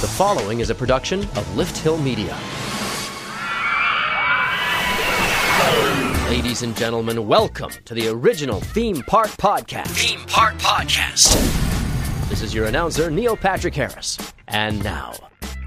[0.00, 2.34] The following is a production of Lift Hill Media.
[6.30, 9.88] Ladies and gentlemen, welcome to the original Theme Park Podcast.
[9.88, 11.34] Theme Park Podcast.
[12.30, 14.16] This is your announcer, Neil Patrick Harris.
[14.48, 15.12] And now,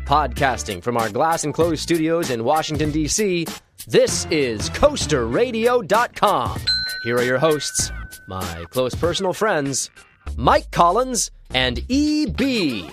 [0.05, 3.45] podcasting from our glass enclosed studios in Washington, D.C.,
[3.85, 6.59] this is CoasterRadio.com.
[7.03, 7.91] Here are your hosts,
[8.27, 9.91] my close personal friends,
[10.35, 12.89] Mike Collins and E.B.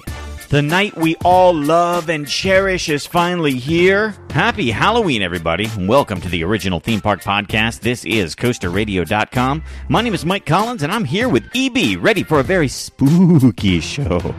[0.50, 4.16] The night we all love and cherish is finally here.
[4.30, 5.68] Happy Halloween, everybody.
[5.78, 7.82] Welcome to the original theme park podcast.
[7.82, 9.62] This is CoasterRadio.com.
[9.88, 13.78] My name is Mike Collins, and I'm here with EB, ready for a very spooky
[13.80, 14.34] show.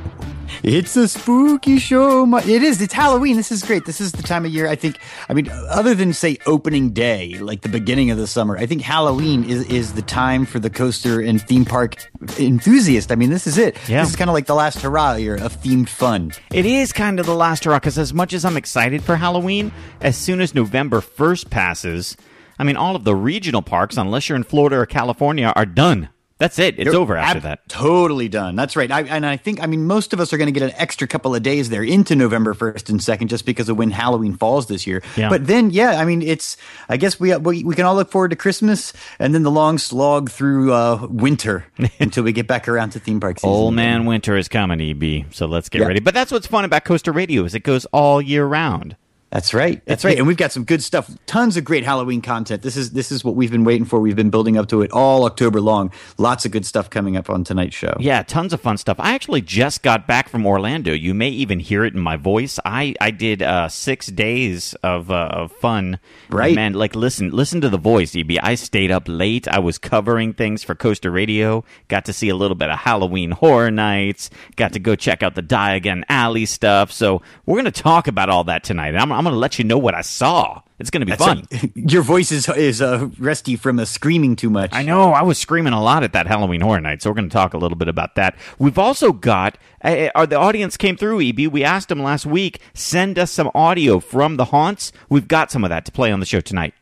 [0.64, 2.38] It's a spooky show.
[2.38, 2.82] It is.
[2.82, 3.38] It's Halloween.
[3.38, 3.86] This is great.
[3.86, 4.68] This is the time of year.
[4.68, 4.98] I think.
[5.30, 8.82] I mean, other than say opening day, like the beginning of the summer, I think
[8.82, 11.96] Halloween is is the time for the coaster and theme park
[12.40, 13.12] enthusiast.
[13.12, 13.78] I mean, this is it.
[13.88, 14.02] Yeah.
[14.02, 16.32] This is kind of like the last hurrah year of themed fun.
[16.54, 19.72] It is kind of the last hurrah because as much as I'm excited for Halloween,
[20.02, 22.18] as soon as November 1st passes,
[22.60, 26.10] I mean, all of the regional parks, unless you're in Florida or California, are done.
[26.42, 26.80] That's it.
[26.80, 27.70] It's They're over after ab- that.
[27.70, 28.56] Totally done.
[28.56, 28.90] That's right.
[28.92, 31.08] I, and I think, I mean, most of us are going to get an extra
[31.08, 34.66] couple of days there into November 1st and 2nd just because of when Halloween falls
[34.66, 35.04] this year.
[35.16, 35.30] Yeah.
[35.30, 36.58] But then, yeah, I mean, it's,
[36.90, 39.78] I guess we, we, we can all look forward to Christmas and then the long
[39.78, 41.68] slog through uh, winter
[42.00, 43.50] until we get back around to theme park season.
[43.52, 45.32] Old man winter is coming, EB.
[45.32, 45.88] So let's get Yeah.
[45.90, 46.00] ready.
[46.00, 48.96] But that's what's fun about Coaster Radio is it goes all year round.
[49.32, 49.82] That's right.
[49.86, 50.18] That's right.
[50.18, 51.10] And we've got some good stuff.
[51.26, 52.64] Tons of great Halloween content.
[52.64, 54.02] This is this is what we've been waiting for.
[54.02, 55.94] We've been building up to it all October long.
[56.18, 57.96] Lots of good stuff coming up on tonight's show.
[57.98, 58.98] Yeah, tons of fun stuff.
[59.00, 60.92] I actually just got back from Orlando.
[60.92, 62.60] You may even hear it in my voice.
[62.66, 66.00] I I did uh, six days of uh, of fun.
[66.30, 66.48] Right.
[66.48, 66.74] And man.
[66.74, 68.32] Like listen, listen to the voice, EB.
[68.44, 69.48] I stayed up late.
[69.48, 71.64] I was covering things for Coaster Radio.
[71.88, 74.30] Got to see a little bit of Halloween Horror Nights.
[74.58, 76.92] Got to go check out the Diagon Alley stuff.
[76.92, 78.94] So we're gonna talk about all that tonight.
[78.96, 80.62] I'm I'm gonna let you know what I saw.
[80.80, 81.48] It's gonna be That's fun.
[81.52, 81.72] right.
[81.76, 84.72] Your voice is is uh, rusty from uh, screaming too much.
[84.74, 85.14] I know.
[85.14, 87.54] I was screaming a lot at that Halloween Horror Night, so we're going to talk
[87.54, 88.36] a little bit about that.
[88.60, 91.48] We've also got, uh, uh, the audience came through, EB.
[91.48, 94.92] We asked them last week, send us some audio from the haunts.
[95.10, 96.74] We've got some of that to play on the show tonight.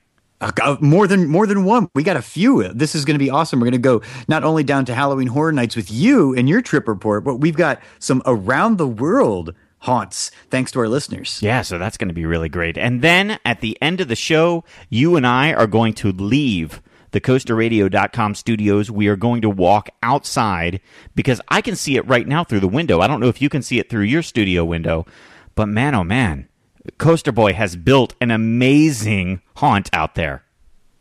[0.41, 1.89] Uh, uh, more than more than one.
[1.93, 2.69] We got a few.
[2.69, 3.59] This is going to be awesome.
[3.59, 6.61] We're going to go not only down to Halloween Horror Nights with you and your
[6.61, 11.39] trip report, but we've got some around the world haunts thanks to our listeners.
[11.41, 12.77] Yeah, so that's going to be really great.
[12.77, 16.81] And then at the end of the show, you and I are going to leave
[17.11, 18.91] the coasterradio.com studios.
[18.91, 20.81] We are going to walk outside
[21.15, 22.99] because I can see it right now through the window.
[22.99, 25.05] I don't know if you can see it through your studio window,
[25.55, 26.47] but man, oh man,
[26.97, 30.43] Coaster Boy has built an amazing haunt out there.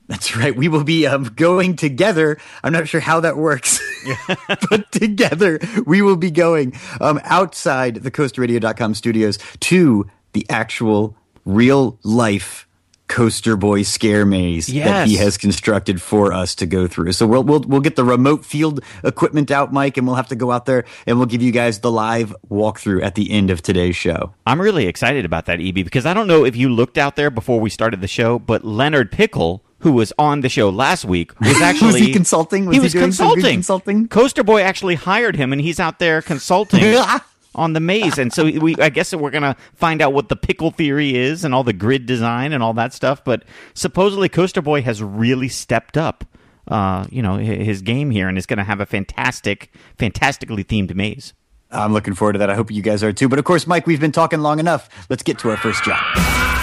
[0.09, 0.57] That's right.
[0.57, 2.39] We will be um, going together.
[2.65, 3.79] I'm not sure how that works,
[4.49, 11.15] but together we will be going um, outside the coasterradio.com studios to the actual
[11.45, 12.69] real life
[13.09, 17.13] Coaster Boy scare maze that he has constructed for us to go through.
[17.13, 20.37] So we'll, we'll we'll get the remote field equipment out, Mike, and we'll have to
[20.37, 23.63] go out there and we'll give you guys the live walkthrough at the end of
[23.63, 24.35] today's show.
[24.47, 27.31] I'm really excited about that, EB, because I don't know if you looked out there
[27.31, 31.39] before we started the show, but Leonard Pickle, who was on the show last week,
[31.41, 32.67] was actually he consulting?
[32.67, 33.57] Was he he was consulting.
[33.57, 34.09] consulting?
[34.09, 36.97] Coaster Boy actually hired him, and he's out there consulting
[37.55, 38.19] on the maze.
[38.19, 41.55] And so we, I guess we're gonna find out what the pickle theory is and
[41.55, 43.25] all the grid design and all that stuff.
[43.25, 43.45] But
[43.75, 46.25] supposedly, Coaster Boy has really stepped up.
[46.67, 50.95] Uh, you know his game here, and is going to have a fantastic, fantastically themed
[50.95, 51.33] maze.
[51.71, 52.51] I'm looking forward to that.
[52.51, 53.29] I hope you guys are too.
[53.29, 54.89] But of course, Mike, we've been talking long enough.
[55.09, 56.58] Let's get to our first job.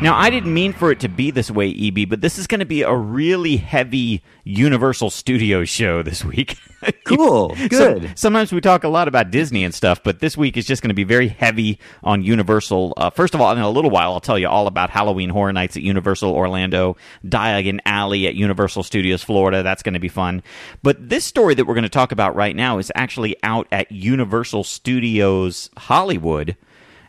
[0.00, 2.60] Now, I didn't mean for it to be this way, EB, but this is going
[2.60, 6.56] to be a really heavy Universal Studios show this week.
[7.04, 7.56] Cool.
[7.68, 8.16] Good.
[8.16, 10.90] sometimes we talk a lot about Disney and stuff, but this week is just going
[10.90, 12.94] to be very heavy on Universal.
[12.96, 15.52] Uh, first of all, in a little while, I'll tell you all about Halloween Horror
[15.52, 19.64] Nights at Universal Orlando, Diagon Alley at Universal Studios Florida.
[19.64, 20.42] That's going to be fun.
[20.82, 23.90] But this story that we're going to talk about right now is actually out at
[23.90, 26.56] Universal Studios Hollywood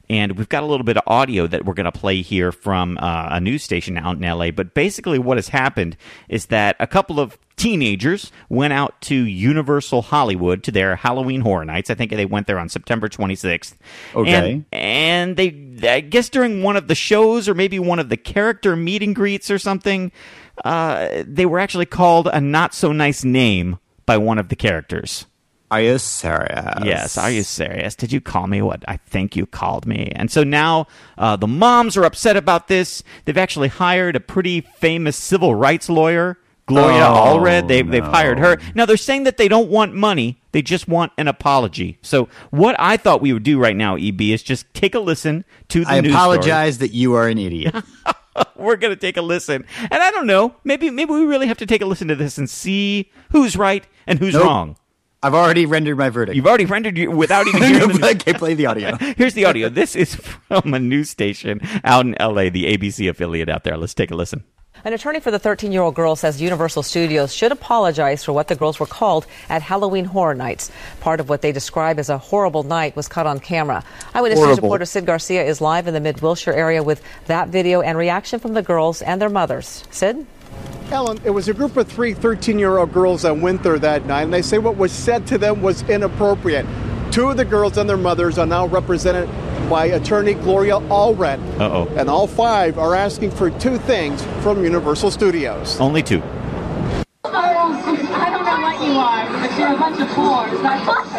[0.09, 2.97] and we've got a little bit of audio that we're going to play here from
[2.97, 4.51] uh, a news station out in LA.
[4.51, 5.97] But basically, what has happened
[6.27, 11.65] is that a couple of teenagers went out to Universal Hollywood to their Halloween Horror
[11.65, 11.89] Nights.
[11.89, 13.75] I think they went there on September 26th.
[14.15, 14.51] Okay.
[14.51, 18.17] And, and they, I guess during one of the shows or maybe one of the
[18.17, 20.11] character meet and greets or something,
[20.63, 25.27] uh, they were actually called a not so nice name by one of the characters.
[25.71, 26.73] Are you serious?
[26.83, 27.95] Yes, are you serious?
[27.95, 30.11] Did you call me what I think you called me?
[30.15, 30.87] And so now
[31.17, 33.03] uh, the moms are upset about this.
[33.25, 37.67] They've actually hired a pretty famous civil rights lawyer, Gloria Oh, Allred.
[37.67, 38.57] They've, they've hired her.
[38.73, 41.99] Now they're saying that they don't want money, they just want an apology.
[42.01, 45.45] So what I thought we would do right now, EB, is just take a listen
[45.69, 46.15] to the I news story.
[46.15, 47.75] apologize that you are an idiot.
[48.55, 50.55] We're gonna take a listen, and I don't know.
[50.63, 53.85] Maybe maybe we really have to take a listen to this and see who's right
[54.07, 54.43] and who's Nope.
[54.45, 54.77] wrong.
[55.21, 56.35] I've already rendered my verdict.
[56.37, 58.95] You've already rendered you without even hearing the I can't play the audio.
[59.17, 59.67] Here's the audio.
[59.67, 63.75] This is from a news station out in LA, the ABC affiliate out there.
[63.75, 64.43] Let's take a listen.
[64.85, 68.47] An attorney for the 13 year old girl says Universal Studios should apologize for what
[68.47, 70.71] the girls were called at Halloween Horror Nights.
[71.01, 73.83] Part of what they describe as a horrible night was caught on camera.
[74.13, 74.69] Eyewitness News Horrible.
[74.69, 78.39] reporter Sid Garcia is live in the Mid Wilshire area with that video and reaction
[78.39, 79.83] from the girls and their mothers.
[79.91, 80.25] Sid?
[80.91, 84.05] Ellen, it was a group of three 13 year old girls that went there that
[84.05, 86.65] night, and they say what was said to them was inappropriate.
[87.11, 89.29] Two of the girls and their mothers are now represented
[89.69, 91.39] by attorney Gloria Allred.
[91.59, 91.87] Uh-oh.
[91.95, 95.79] And all five are asking for two things from Universal Studios.
[95.79, 96.21] Only two.
[97.23, 100.61] I don't know what you are, but you're a bunch of whores.
[100.63, 101.09] That's for.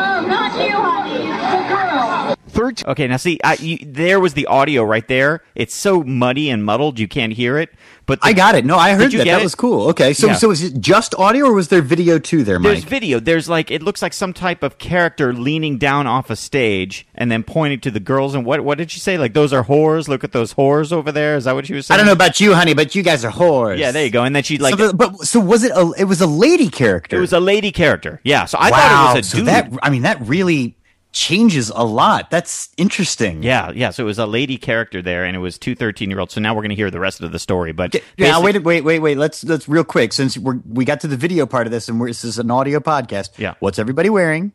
[0.00, 1.26] Oh, not you, honey.
[1.28, 2.36] The girl.
[2.48, 5.42] 13 Okay, now see, I, you, there was the audio right there.
[5.54, 7.70] It's so muddy and muddled, you can't hear it.
[8.08, 8.64] But the- I got it.
[8.64, 9.26] No, I heard you that.
[9.26, 9.44] That it?
[9.44, 9.88] was cool.
[9.90, 10.34] Okay, so Yeah.
[10.34, 13.20] so is it just audio or was there video too there, There's video.
[13.20, 17.30] There's like it looks like some type of character leaning down off a stage and
[17.30, 18.34] then pointing to the girls.
[18.34, 19.18] And what what did she say?
[19.18, 20.08] Like those are whores.
[20.08, 21.36] Look at those whores over there.
[21.36, 21.96] Is that what she was saying?
[21.96, 23.76] I don't know about you, honey, but you guys are whores.
[23.76, 24.24] Yeah, there you go.
[24.24, 25.72] And then she like so, but so was it?
[25.72, 27.18] A, it was a lady character.
[27.18, 28.20] it was a lady character.
[28.24, 28.46] Yeah.
[28.46, 28.78] So I wow.
[28.78, 29.46] thought it was a so dude.
[29.48, 30.77] that I mean that really
[31.12, 32.30] changes a lot.
[32.30, 33.42] That's interesting.
[33.42, 33.90] Yeah, yeah.
[33.90, 36.34] So it was a lady character there, and it was two 13 year olds.
[36.34, 37.72] So now we're going to hear the rest of the story.
[37.72, 39.18] But Yeah, basic- wait, wait, wait, wait.
[39.18, 41.98] Let's let's real quick since we're we got to the video part of this and
[42.00, 43.30] we're, this is an audio podcast.
[43.38, 43.54] Yeah.
[43.60, 44.52] what's everybody wearing?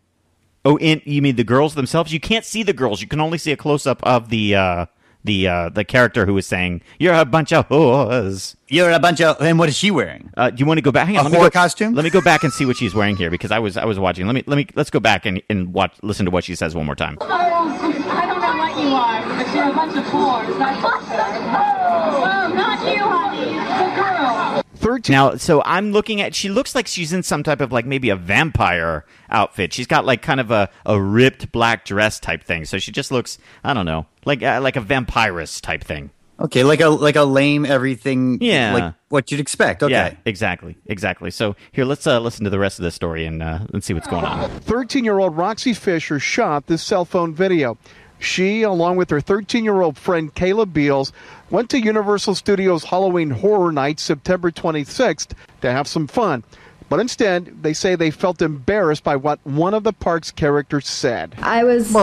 [0.65, 2.13] Oh, in, you mean the girls themselves?
[2.13, 3.01] You can't see the girls.
[3.01, 4.85] You can only see a close up of the uh,
[5.23, 9.21] the uh, the character who was saying, "You're a bunch of whores." You're a bunch
[9.21, 9.39] of.
[9.39, 10.31] And what is she wearing?
[10.35, 11.05] Uh, do you want to go back?
[11.07, 11.93] Hang on, A let me whore go, costume?
[11.93, 13.99] Let me go back and see what she's wearing here because I was I was
[13.99, 14.25] watching.
[14.25, 16.73] Let me let me let's go back and, and watch listen to what she says
[16.73, 17.17] one more time.
[17.21, 20.57] I don't know what you are, but you're a bunch of whores.
[20.57, 21.23] That's for sure.
[21.55, 23.53] Oh, not you, honey.
[23.77, 24.63] The girl.
[24.83, 26.35] 13 Now, so I'm looking at.
[26.35, 29.73] She looks like she's in some type of like maybe a vampire outfit.
[29.73, 32.65] She's got like kind of a, a ripped black dress type thing.
[32.65, 36.11] So she just looks I don't know like uh, like a vampirist type thing.
[36.39, 38.39] Okay, like a like a lame everything.
[38.41, 38.73] Yeah.
[38.73, 39.83] like what you'd expect.
[39.83, 41.31] Okay, Yeah, exactly, exactly.
[41.31, 43.93] So here, let's uh, listen to the rest of the story and uh, let's see
[43.93, 44.49] what's going on.
[44.61, 47.77] 13 year old Roxy Fisher shot this cell phone video.
[48.23, 51.11] She, along with her 13 year old friend Kayla Beals,
[51.49, 55.31] went to Universal Studios Halloween Horror Night September 26th
[55.61, 56.43] to have some fun.
[56.87, 61.35] But instead, they say they felt embarrassed by what one of the park's characters said.
[61.39, 61.93] I was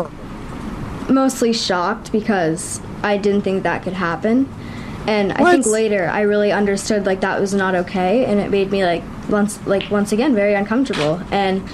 [1.08, 4.46] mostly shocked because I didn't think that could happen.
[5.06, 8.70] And I think later I really understood like that was not okay and it made
[8.70, 11.66] me like once like once again very uncomfortable and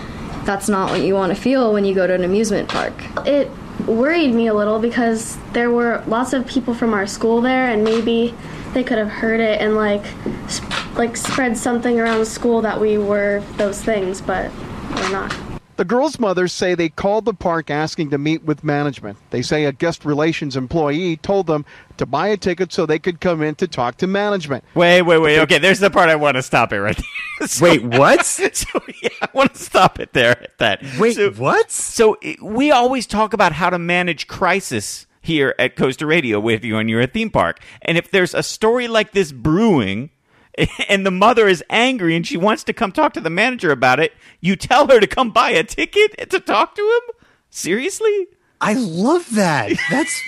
[0.45, 2.95] that's not what you want to feel when you go to an amusement park.
[3.27, 3.51] it
[3.87, 7.85] worried me a little because there were lots of people from our school there and
[7.85, 8.35] maybe
[8.73, 10.05] they could have heard it and like
[10.49, 14.51] sp- like spread something around school that we were those things but
[14.95, 15.35] we're not
[15.77, 19.19] The girls' mothers say they called the park asking to meet with management.
[19.31, 21.67] They say a guest relations employee told them
[21.99, 24.65] to buy a ticket so they could come in to talk to management.
[24.75, 25.39] Wait, wait, wait.
[25.41, 27.49] Okay, there's the part I want to stop it right there.
[27.49, 28.25] So- Wait, what?
[28.55, 30.83] So yeah, I want to stop it there at that.
[30.99, 31.71] Wait, so, what?
[31.71, 36.65] So eh, we always talk about how to manage crisis here at Coaster Radio with
[36.65, 37.61] you when you're at theme park.
[37.83, 40.09] And if there's a story like this brewing
[40.89, 44.01] and the mother is angry and she wants to come talk to the manager about
[44.01, 47.15] it, you tell her to come buy a ticket to talk to him?
[47.51, 48.27] Seriously?
[48.61, 49.73] I love that.
[49.91, 50.23] That's.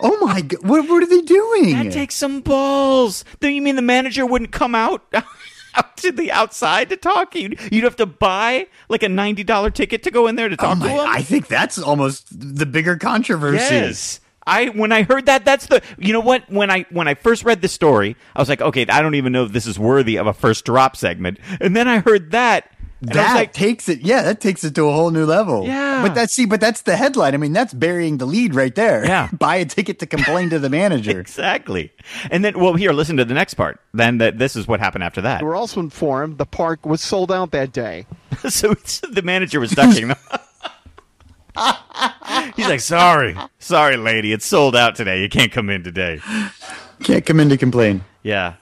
[0.00, 0.62] oh my god!
[0.68, 1.72] What what are they doing?
[1.72, 3.24] That takes some balls.
[3.40, 5.02] Do you mean the manager wouldn't come out
[5.74, 7.34] out to the outside to talk?
[7.34, 10.56] You'd, you'd have to buy like a ninety dollar ticket to go in there to
[10.58, 11.06] Oh talk to him.
[11.08, 13.74] I think that's almost the bigger controversy.
[13.74, 14.20] yes.
[14.46, 17.44] I when I heard that, that's the you know what when I when I first
[17.44, 20.16] read the story, I was like, okay, I don't even know if this is worthy
[20.16, 21.38] of a first drop segment.
[21.60, 22.70] And then I heard that.
[23.00, 24.00] And I was that like- takes it.
[24.00, 25.66] Yeah, that takes it to a whole new level.
[25.66, 26.02] Yeah.
[26.02, 27.34] but that's see, but that's the headline.
[27.34, 29.04] I mean, that's burying the lead right there.
[29.04, 29.28] Yeah.
[29.38, 31.20] buy a ticket to complain to the manager.
[31.24, 31.92] Exactly.
[32.30, 33.78] And then, well, here, listen to the next part.
[33.92, 35.42] Then that this is what happened after that.
[35.42, 38.06] We're also informed the park was sold out that day.
[38.48, 40.16] so it's- the manager was ducking them.
[42.56, 45.22] He's like, sorry, sorry, lady, it's sold out today.
[45.22, 46.20] You can't come in today.
[47.02, 48.04] Can't come in to complain.
[48.22, 48.54] Yeah.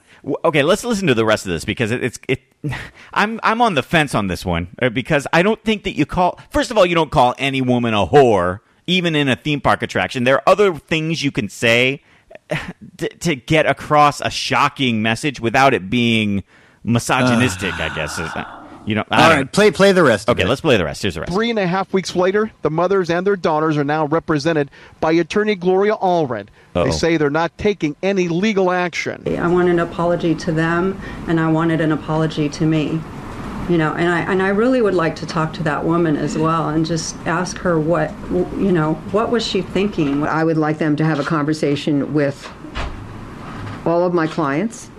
[0.45, 2.41] Okay, let's listen to the rest of this because it, it's it.
[3.13, 6.05] I'm I'm on the fence on this one uh, because I don't think that you
[6.05, 6.39] call.
[6.49, 9.81] First of all, you don't call any woman a whore, even in a theme park
[9.81, 10.23] attraction.
[10.23, 12.03] There are other things you can say
[12.97, 16.43] to, to get across a shocking message without it being
[16.83, 17.73] misogynistic.
[17.73, 18.17] I guess
[18.85, 19.03] you know.
[19.11, 20.29] I All don't- play play the rest.
[20.29, 20.49] of Okay, it.
[20.49, 21.01] let's play the rest.
[21.01, 21.33] Here's the rest.
[21.33, 25.11] Three and a half weeks later, the mothers and their daughters are now represented by
[25.13, 26.47] attorney Gloria Allred.
[26.75, 26.85] Uh-oh.
[26.85, 29.23] They say they're not taking any legal action.
[29.39, 32.99] I want an apology to them, and I wanted an apology to me.
[33.69, 36.37] You know, and I and I really would like to talk to that woman as
[36.37, 38.11] well, and just ask her what
[38.57, 40.23] you know, what was she thinking?
[40.23, 42.51] I would like them to have a conversation with
[43.85, 44.89] all of my clients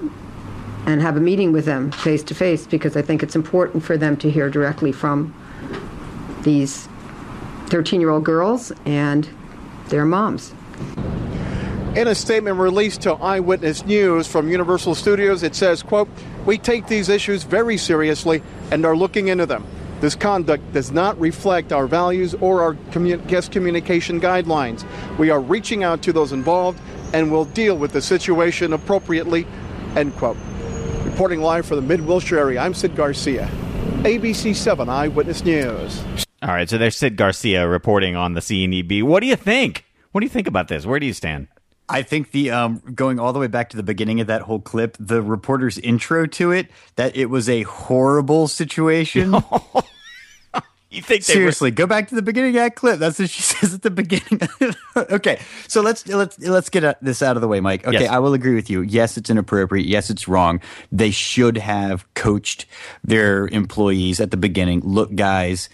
[0.87, 3.97] and have a meeting with them face to face because I think it's important for
[3.97, 5.35] them to hear directly from
[6.43, 6.89] these
[7.69, 9.29] 13 year old girls and
[9.89, 10.53] their moms.
[11.97, 16.09] In a statement released to Eyewitness News from Universal Studios, it says, quote,
[16.45, 19.65] We take these issues very seriously and are looking into them.
[20.01, 24.85] This conduct does not reflect our values or our commu- guest communication guidelines.
[25.19, 26.81] We are reaching out to those involved
[27.13, 29.47] and will deal with the situation appropriately,
[29.95, 30.37] end quote.
[31.15, 33.49] Reporting live for the Mid Wilshire area, I'm Sid Garcia,
[34.03, 36.03] ABC 7 Eyewitness News.
[36.43, 39.05] All right, so there's Sid Garcia reporting on the CNEB.
[39.05, 39.85] What do you think?
[40.11, 40.85] What do you think about this?
[40.85, 41.47] Where do you stand?
[41.89, 44.59] I think the um, going all the way back to the beginning of that whole
[44.59, 49.37] clip, the reporter's intro to it, that it was a horrible situation.
[50.95, 52.99] You think they Seriously, go back to the beginning of that clip.
[52.99, 54.41] That's what she says at the beginning.
[54.97, 57.87] okay, so let's let's let's get uh, this out of the way, Mike.
[57.87, 58.11] Okay, Yes.
[58.11, 58.83] I will agree with you.
[58.83, 59.87] Yes, it's inappropriate.
[59.87, 60.61] Yes, it's wrong.
[60.93, 62.67] They should have coached
[63.03, 64.81] their employees at the beginning.
[64.81, 65.69] Look, guys,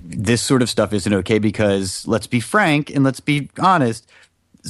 [0.00, 4.08] this sort of stuff isn't okay because let's be frank and let's be honest.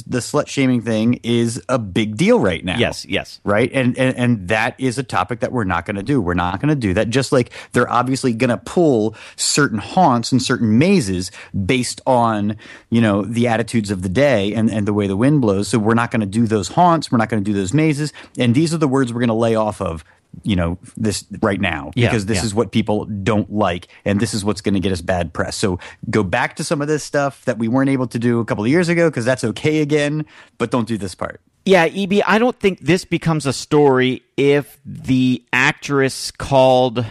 [0.03, 2.77] The slut shaming thing is a big deal right now.
[2.77, 3.39] Yes, yes.
[3.43, 3.71] Right.
[3.73, 6.21] And, and, and that is a topic that we're not going to do.
[6.21, 7.09] We're not going to do that.
[7.09, 11.31] Just like they're obviously going to pull certain haunts and certain mazes
[11.65, 12.57] based on,
[12.89, 15.67] you know, the attitudes of the day and, and the way the wind blows.
[15.67, 17.11] So we're not going to do those haunts.
[17.11, 18.13] We're not going to do those mazes.
[18.37, 20.03] And these are the words we're going to lay off of
[20.43, 22.45] you know this right now Yeah, because this yeah.
[22.45, 25.55] is what people don't like and this is what's going to get us bad press
[25.55, 25.79] so
[26.09, 28.63] go back to some of this stuff that we weren't able to do a couple
[28.63, 30.25] of years ago because that's okay again
[30.57, 34.79] but don't do this part Yeah, EB, I don't think this becomes a story if
[34.85, 37.05] the actress called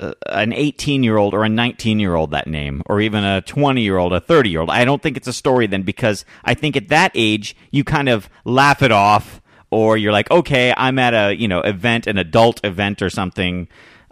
[0.00, 3.42] uh, an 18 year old or a 19 year old that name, or even a
[3.42, 4.70] 20 year old, a 30 year old.
[4.70, 8.08] I don't think it's a story then because I think at that age, you kind
[8.08, 9.40] of laugh it off,
[9.76, 13.68] or you're like, okay, I'm at a, you know, event, an adult event or something.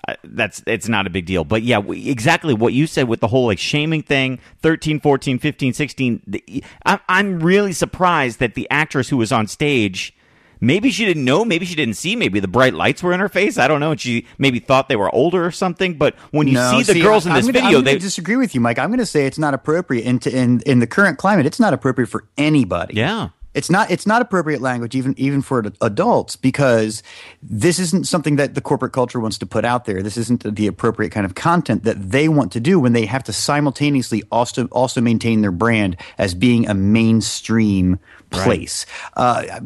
[0.07, 1.45] Uh, that's it's not a big deal.
[1.45, 5.39] But yeah we, exactly what you said with the whole like shaming thing 13 14
[5.39, 10.15] 15 16 the, I'm, I'm really surprised that the actress who was on stage
[10.61, 13.29] maybe she didn't know maybe she didn't see maybe the bright lights were in her
[13.31, 16.47] face i don't know and she maybe thought they were older or something but when
[16.49, 18.79] you No, see the girls in this gonna- video I'm they disagree with you mike.
[18.79, 21.73] I'm going to say it's not appropriate in, in in the current climate it's not
[21.73, 22.95] appropriate for anybody.
[22.95, 27.03] Yeah it's not it's not appropriate language even even for adults because
[27.43, 30.03] this isn't something that the corporate culture wants to put out there.
[30.03, 33.25] This isn't the appropriate kind of content that they want to do when they have
[33.25, 37.99] to simultaneously also also maintain their brand as being a mainstream
[38.31, 38.85] place.
[39.17, 39.61] Uh,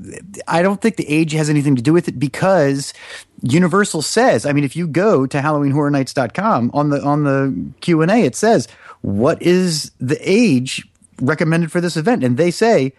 [0.47, 2.93] i don't think the age has anything to do with it because
[3.41, 8.37] universal says i mean if you go to halloweenhorrornights.com on the on the q&a it
[8.37, 8.69] says
[9.01, 10.87] what is the age
[11.21, 12.25] recommended for this event?
[12.25, 12.93] And they say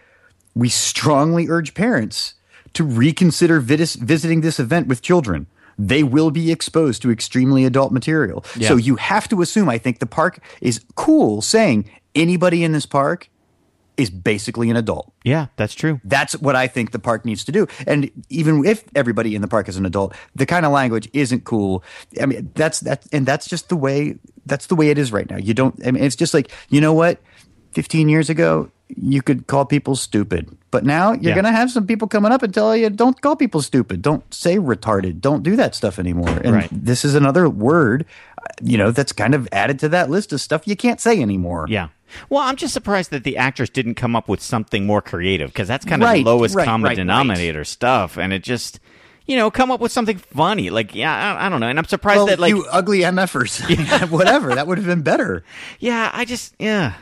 [0.60, 2.34] we strongly urge parents
[2.74, 5.46] to reconsider vis- visiting this event with children.
[5.78, 8.44] They will be exposed to extremely adult material.
[8.56, 8.68] Yeah.
[8.68, 12.84] So you have to assume, I think the park is cool saying anybody in this
[12.84, 13.30] park
[13.96, 15.12] is basically an adult.
[15.24, 17.66] yeah that's true That's what I think the park needs to do.
[17.86, 21.44] And even if everybody in the park is an adult, the kind of language isn't
[21.44, 21.82] cool.
[22.22, 24.18] I mean, that's that, and that's just the way.
[24.46, 25.36] That's the way it is right now.
[25.36, 25.74] You don't.
[25.86, 27.14] I mean, it's just like you know what.
[27.72, 31.34] Fifteen years ago, you could call people stupid, but now you're Yeah.
[31.34, 34.02] going to have some people coming up and tell you, "Don't call people stupid.
[34.02, 35.20] Don't say retarded.
[35.20, 36.68] Don't do that stuff anymore." And Right.
[36.72, 38.04] this is another word,
[38.62, 41.66] you know, that's kind of added to that list of stuff you can't say anymore.
[41.68, 41.88] yeah
[42.28, 45.68] well i'm just surprised that the actress didn't come up with something more creative because
[45.68, 48.80] that's kind of Right, the lowest right, common right, denominator stuff and it just
[49.26, 50.70] you know, come up with something funny.
[50.70, 51.68] Like, yeah, I, I don't know.
[51.68, 53.60] And I'm surprised well, that like you ugly MFers,
[54.10, 55.44] whatever, that would have been better.
[55.78, 56.94] Yeah, I just yeah.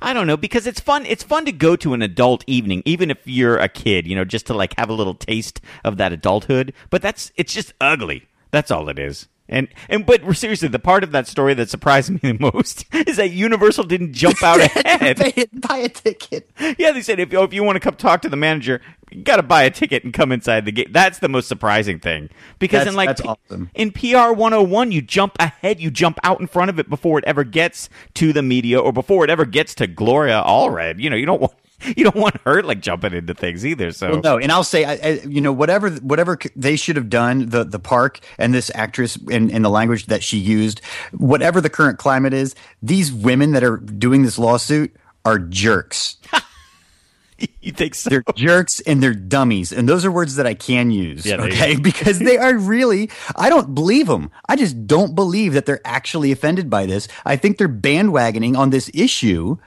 [0.00, 1.06] I don't know because it's fun.
[1.06, 4.06] It's fun to go to an adult evening, even if you're a kid.
[4.06, 6.72] You know, just to like have a little taste of that adulthood.
[6.90, 8.28] But that's it's just ugly.
[8.50, 9.28] That's all it is.
[9.48, 13.16] And and but seriously, the part of that story that surprised me the most is
[13.16, 15.18] that Universal didn't jump out ahead.
[15.36, 16.50] It, buy a ticket.
[16.78, 19.22] Yeah, they said if, oh, if you want to come talk to the manager, you
[19.22, 20.92] got to buy a ticket and come inside the gate.
[20.92, 22.28] That's the most surprising thing
[22.58, 23.70] because That's- in like P- awesome.
[23.74, 27.24] in PR 101, you jump ahead, you jump out in front of it before it
[27.24, 31.00] ever gets to the media or before it ever gets to Gloria Allred.
[31.00, 31.54] You know, you don't want
[31.96, 33.92] you don't want her like jumping into things either.
[33.92, 37.08] So Well, no, and I'll say, I, I, you know, whatever whatever they should have
[37.08, 40.80] done, the the park and this actress in the language that she used,
[41.12, 44.94] whatever the current climate is, these women that are doing this lawsuit
[45.24, 46.16] are jerks.
[47.60, 48.10] you think so?
[48.10, 51.24] They're jerks and they're dummies, and those are words that I can use.
[51.24, 53.08] Yeah, okay, because they are really.
[53.36, 54.32] I don't believe them.
[54.48, 57.06] I just don't believe that they're actually offended by this.
[57.24, 59.58] I think they're bandwagoning on this issue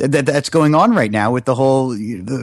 [0.00, 1.96] that that's going on right now with the whole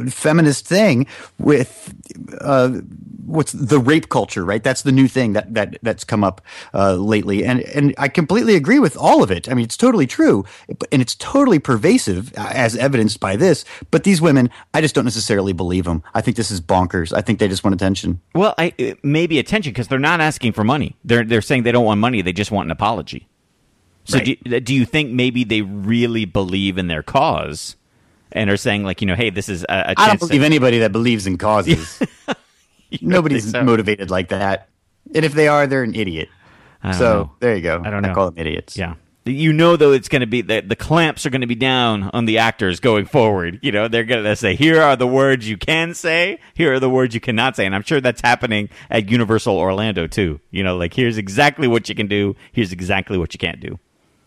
[0.10, 1.94] feminist thing with
[2.42, 2.80] uh,
[3.28, 4.64] what's the rape culture, right?
[4.64, 6.42] That's the new thing that that that's come up
[6.74, 9.50] uh, lately, and and I completely agree with all of it.
[9.50, 10.46] I mean, it's totally true,
[10.92, 13.66] and it's totally pervasive, uh, as evidenced by this.
[13.92, 16.04] But these women, I just don't necessarily believe them.
[16.14, 17.16] I think this is bonkers.
[17.16, 18.22] I think they just want attention.
[18.34, 20.96] Well, I maybe attention because they're not asking for money.
[21.04, 22.22] They're they're saying they don't want money.
[22.22, 23.28] They just want an apology.
[24.08, 24.42] So Right.
[24.44, 27.76] do, uh, do you think maybe they really believe in their cause
[28.32, 30.28] and are saying like you know, hey, this is a, a chance I don't to-
[30.28, 32.02] believe anybody that believes in causes.
[33.02, 33.64] Nobody's so?
[33.64, 34.70] motivated like that,
[35.14, 36.30] and if they are, they're an idiot.
[36.94, 37.32] So know.
[37.42, 37.82] there you go.
[37.84, 38.12] I don't know.
[38.12, 38.78] I call them idiots.
[38.78, 38.96] Yeah.
[39.26, 42.10] You know, though, it's going to be that the clamps are going to be down
[42.14, 43.60] on the actors going forward.
[43.62, 46.80] You know, they're going to say, here are the words you can say, here are
[46.80, 47.66] the words you cannot say.
[47.66, 50.40] And I'm sure that's happening at Universal Orlando, too.
[50.50, 53.78] You know, like, here's exactly what you can do, here's exactly what you can't do.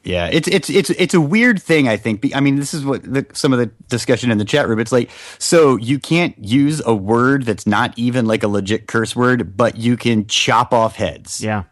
[0.02, 1.86] Yeah, it's it's it's it's a weird thing.
[1.86, 2.34] I think.
[2.34, 4.78] I mean, this is what the, some of the discussion in the chat room.
[4.78, 9.14] It's like, so you can't use a word that's not even like a legit curse
[9.14, 11.42] word, but you can chop off heads.
[11.42, 11.64] Yeah.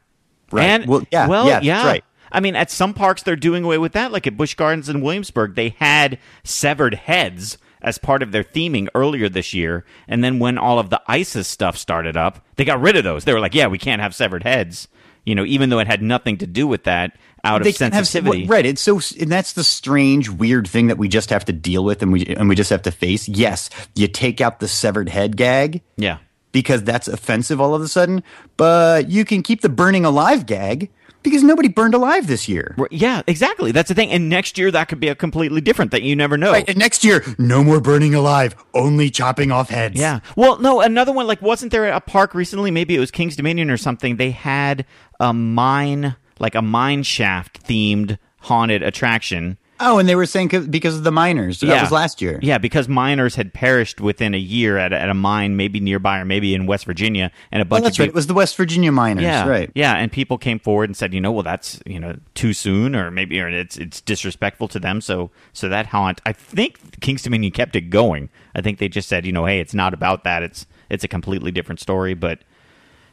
[0.50, 0.64] Right.
[0.64, 1.86] And, well, yeah, well, yeah, yeah.
[1.86, 2.04] right.
[2.30, 4.12] I mean, at some parks, they're doing away with that.
[4.12, 8.88] Like at Busch Gardens in Williamsburg, they had severed heads as part of their theming
[8.94, 9.84] earlier this year.
[10.06, 13.24] And then when all of the ISIS stuff started up, they got rid of those.
[13.24, 14.88] They were like, yeah, we can't have severed heads,
[15.24, 17.94] you know, even though it had nothing to do with that out They of can't
[17.94, 18.46] have- sensitivity.
[18.46, 18.66] right.
[18.66, 22.02] It's so, and that's the strange, weird thing that we just have to deal with,
[22.02, 23.28] and we and we just have to face.
[23.28, 25.82] Yes, you take out the severed head gag.
[25.96, 26.18] Yeah.
[26.50, 28.22] because that's offensive all of a sudden.
[28.56, 30.90] But you can keep the burning alive gag
[31.22, 32.74] because nobody burned alive this year.
[32.90, 33.70] Yeah, exactly.
[33.70, 34.10] That's the thing.
[34.10, 36.04] And next year, that could be a completely different thing.
[36.04, 36.52] You never know.
[36.52, 40.00] Right, and next year, no more burning alive, only chopping off heads.
[40.00, 40.20] Yeah.
[40.36, 42.70] Well, no, another one like wasn't there a park recently?
[42.70, 44.16] Maybe it was Kings Dominion or something.
[44.16, 44.86] They had
[45.20, 49.58] a mine, like a mine shaft themed haunted attraction.
[49.80, 51.60] Oh, and they were saying because of the miners.
[51.60, 52.40] That was last year.
[52.42, 56.18] Yeah, because miners had perished within a year at a, at a mine, maybe nearby
[56.18, 58.08] or maybe in West Virginia, and a Oh, bunch that's of right.
[58.08, 59.22] It was the West Virginia miners.
[59.22, 59.70] yeah, Right.
[59.76, 62.96] Yeah, and people came forward and said, you know, well, that's you know too soon,
[62.96, 65.00] or maybe or it's it's disrespectful to them.
[65.00, 68.30] So so that haunt, I think Kings Dominion kept it going.
[68.56, 70.42] I think they just said, you know, hey, it's not about that.
[70.42, 72.14] It's it's a completely different story.
[72.14, 72.40] But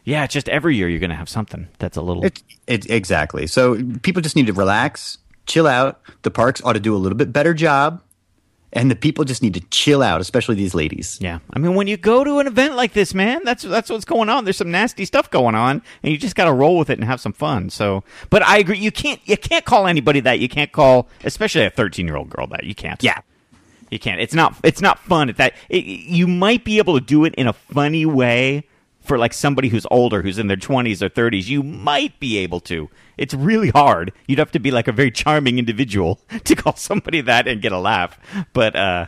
[0.06, 2.24] yeah, it's just every year you're going to have something that's a little.
[2.24, 3.48] It, it, exactly.
[3.48, 6.00] So people just need to relax, chill out.
[6.22, 8.02] The parks ought to do a little bit better job.
[8.72, 11.18] And the people just need to chill out, especially these ladies.
[11.22, 14.04] Yeah, I mean, when you go to an event like this, man, that's that's what's
[14.04, 14.44] going on.
[14.44, 17.06] There's some nasty stuff going on, and you just got to roll with it and
[17.06, 17.70] have some fun.
[17.70, 20.40] So, but I agree, you can't you can't call anybody that.
[20.40, 22.66] You can't call, especially a 13 year old girl that.
[22.66, 23.02] You can't.
[23.02, 23.22] Yeah,
[23.92, 24.20] you can't.
[24.20, 25.54] It's not it's not fun at that.
[25.70, 28.66] It, you might be able to do it in a funny way
[29.06, 31.48] for like somebody who's older, who's in their 20s or 30s.
[31.48, 32.90] You might be able to.
[33.18, 34.12] It's really hard.
[34.28, 37.72] You'd have to be like a very charming individual to call somebody that and get
[37.72, 38.20] a laugh.
[38.54, 39.08] But uh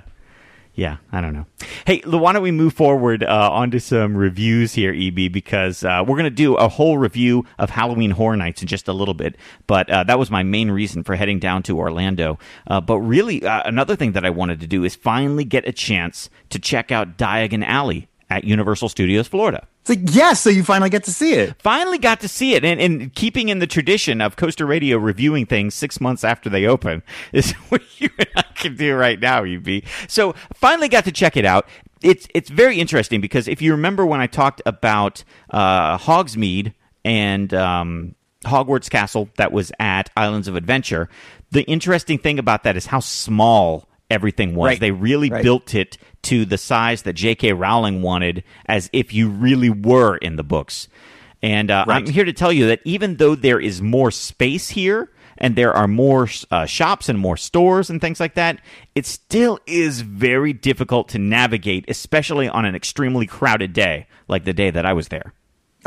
[0.78, 1.48] yeah, I don't know.
[1.88, 6.18] Hey, why don't we move forward uh, onto some reviews here, EB, because uh, we're
[6.18, 9.38] going to do a whole review of Halloween Horror Nights in just a little bit.
[9.66, 12.38] But uh, that was my main reason for heading down to Orlando.
[12.68, 15.72] Uh, but really, uh, another thing that I wanted to do is finally get a
[15.72, 19.68] chance to check out Diagon Alley at Universal Studios Florida.
[19.88, 21.62] It's like, yes, so you finally get to see it.
[21.62, 22.66] Finally got to see it.
[22.66, 26.66] And, and keeping in the tradition of Coaster Radio reviewing things six months after they
[26.66, 29.84] open is what you and I can do right now, EB.
[30.10, 31.70] So finally got to check it out.
[32.02, 36.74] It's, it's very interesting because if you remember when I talked about uh, Hogsmeade
[37.06, 41.08] and um, Hogwarts Castle that was at Islands of Adventure,
[41.52, 44.70] the interesting thing about that is how small everything was.
[44.72, 44.80] Right.
[44.80, 45.44] They really Right.
[45.44, 47.54] built it to the size that J.K.
[47.54, 50.88] Rowling wanted, as if you really were in the books.
[51.44, 55.12] And uh, I'm here to tell you that even though there is more space here
[55.38, 58.60] and there are more uh, shops and more stores and things like that,
[58.96, 64.54] it still is very difficult to navigate, especially on an extremely crowded day like the
[64.54, 65.34] day that I was there.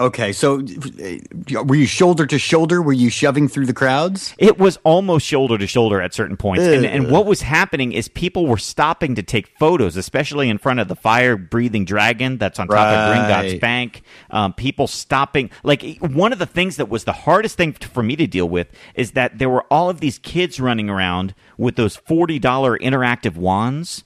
[0.00, 2.80] Okay, so uh, were you shoulder to shoulder?
[2.80, 4.34] Were you shoving through the crowds?
[4.38, 6.64] It was almost shoulder to shoulder at certain points.
[6.64, 10.80] And, and what was happening is people were stopping to take photos, especially in front
[10.80, 13.60] of the fire breathing dragon that's on top of Gringotts Right.
[13.60, 14.02] Bank.
[14.30, 15.50] Um, people stopping.
[15.62, 18.68] Like, one of the things that was the hardest thing for me to deal with
[18.94, 24.04] is that there were all of these kids running around with those $40 interactive wands.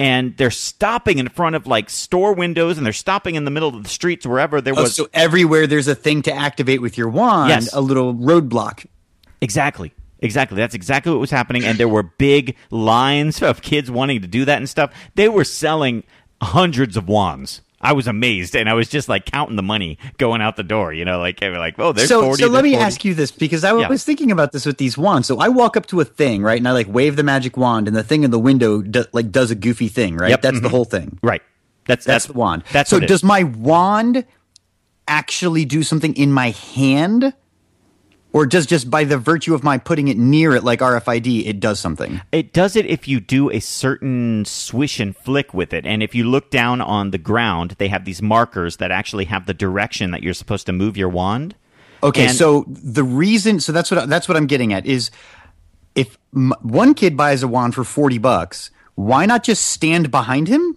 [0.00, 3.74] And they're stopping in front of like store windows and they're stopping in the middle
[3.74, 4.94] of the streets wherever there Oh, was.
[4.94, 7.72] so everywhere there's a thing to activate with your wand, Yes.
[7.74, 8.86] a little roadblock.
[9.40, 9.92] Exactly.
[10.20, 10.56] Exactly.
[10.56, 11.64] That's exactly what was happening.
[11.64, 14.92] And there were big lines of kids wanting to do that and stuff.
[15.14, 16.02] They were selling
[16.42, 17.60] hundreds of wands.
[17.80, 20.92] I was amazed, and I was just like counting the money going out the door.
[20.92, 22.84] You know, like like, "Oh, there's so, 40, so let me 40.
[22.84, 23.88] ask you this because I Yeah.
[23.88, 25.28] was thinking about this with these wands.
[25.28, 27.86] So I walk up to a thing, right, and I like wave the magic wand,
[27.86, 30.30] and the thing in the window do, like does a goofy thing, right?
[30.30, 30.70] Yep, That's the mhm.
[30.72, 31.18] whole thing.
[31.22, 31.42] Right.
[31.86, 32.64] That's That's the wand.
[32.72, 32.98] That's so.
[33.00, 34.24] Does my wand
[35.06, 37.32] actually do something in my hand,
[38.32, 41.60] or does just by the virtue of my putting it near it, like RFID, it
[41.60, 42.20] does something?
[42.30, 45.86] It does it if you do a certain swish and flick with it.
[45.86, 49.46] And if you look down on the ground, they have these markers that actually have
[49.46, 51.54] the direction that you're supposed to move your wand.
[52.02, 55.10] Okay, And- so the reason, so that's what that's what I'm getting at is,
[55.94, 60.46] if m- one kid buys a wand for forty bucks, why not just stand behind
[60.48, 60.76] him,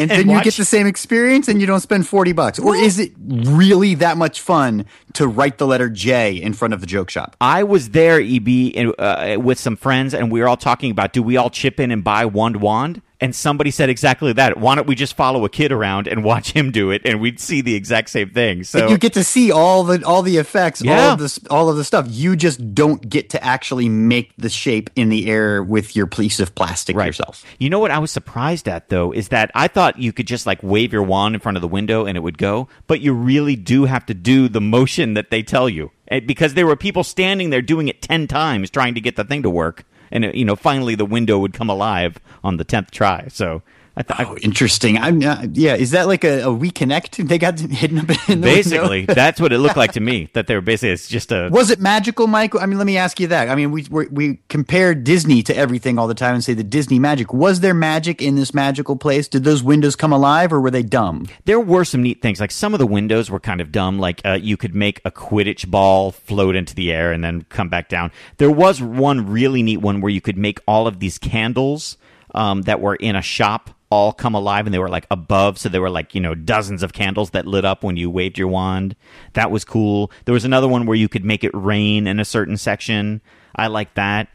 [0.00, 2.58] and, then you get the same experience, and you don't spend forty bucks?
[2.58, 6.80] Or is it really that much fun to write the letter J in front of
[6.80, 7.36] the joke shop?
[7.40, 11.12] I was there, EB, and, uh, with some friends, and we were all talking about
[11.12, 13.02] do we all chip in and buy one wand?
[13.22, 14.56] And somebody said exactly that.
[14.56, 17.38] Why don't we just follow a kid around and watch him do it, and we'd
[17.38, 18.64] see the exact same thing?
[18.64, 21.12] So you get to see all the all the effects, all Yeah.
[21.12, 22.06] of this, all of the stuff.
[22.08, 26.40] You just don't get to actually make the shape in the air with your piece
[26.40, 27.44] of plastic yourself.
[27.58, 30.46] You know what I was surprised at though is that I thought you could just
[30.46, 33.12] like wave your wand in front of the window and it would go, but you
[33.12, 35.90] really do have to do the motion that they tell you.
[36.26, 39.42] Because there were people standing there doing it 10 times trying to get the thing
[39.44, 43.26] to work and you know finally the window would come alive on the 10th try.
[43.28, 43.62] So
[44.00, 44.96] I thought Oh, interesting.
[44.96, 45.74] I'm uh, yeah.
[45.74, 47.18] Is that like a, a We Connect?
[47.18, 49.14] They got hidden up in the basically window?
[49.14, 51.70] that's what it looked like to me that they were basically it's just a Was
[51.70, 52.54] it magical, Mike?
[52.58, 53.50] I mean, let me ask you that.
[53.50, 56.64] I mean, we we we compare Disney to everything all the time and say the
[56.64, 57.34] Disney magic.
[57.34, 59.28] Was there magic in this magical place?
[59.28, 61.26] Did those windows come alive, or were they dumb?
[61.44, 62.40] There were some neat things.
[62.40, 63.98] Like some of the windows were kind of dumb.
[63.98, 67.68] Like uh, you could make a Quidditch ball float into the air and then come
[67.68, 68.12] back down.
[68.38, 71.96] There was one really neat one where you could make all of these candles
[72.34, 75.58] um, that were in a shop all come alive and they were like above.
[75.58, 78.38] So there were like, you know, dozens of candles that lit up when you waved
[78.38, 78.94] your wand.
[79.32, 80.10] That was cool.
[80.24, 83.20] There was another one where you could make it rain in a certain section.
[83.54, 84.28] I like that.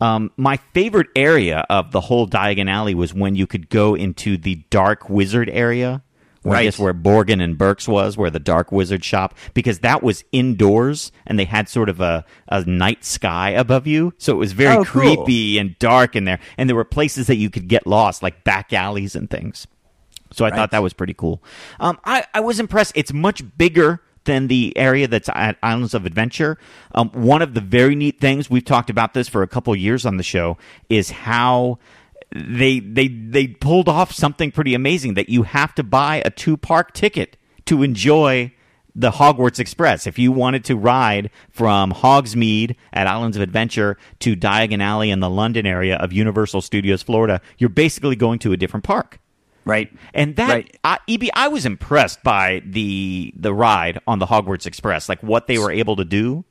[0.00, 4.36] Um, my favorite area of the whole Diagon Alley was when you could go into
[4.36, 6.02] the dark wizard area.
[6.42, 6.64] Where I Right.
[6.64, 11.12] guess where Borgin and Burkes was, where the Dark Wizard shop, because that was indoors
[11.26, 14.12] and they had sort of a, a night sky above you.
[14.18, 15.02] So it was very Oh, cool.
[15.16, 16.40] creepy and dark in there.
[16.58, 19.66] And there were places that you could get lost, like back alleys and things.
[20.32, 21.42] So I thought that was pretty cool.
[21.78, 22.92] Um, I, I was impressed.
[22.94, 26.56] It's much bigger than the area that's at Islands of Adventure.
[26.94, 30.06] Um, one of the very neat things we've talked about this for a couple years
[30.06, 30.56] on the show
[30.88, 31.78] is how
[32.34, 36.56] they they they pulled off something pretty amazing that you have to buy a two
[36.56, 38.52] park ticket to enjoy
[38.94, 40.06] the Hogwarts Express.
[40.06, 45.20] If you wanted to ride from Hogsmeade at Islands of Adventure to Diagon Alley in
[45.20, 49.18] the London area of Universal Studios Florida, you're basically going to a different park.
[49.64, 49.92] Right.
[50.12, 50.78] And that Right.
[50.84, 55.46] I, EB, I was impressed by the the ride on the Hogwarts Express, like what
[55.46, 56.44] they were able to do.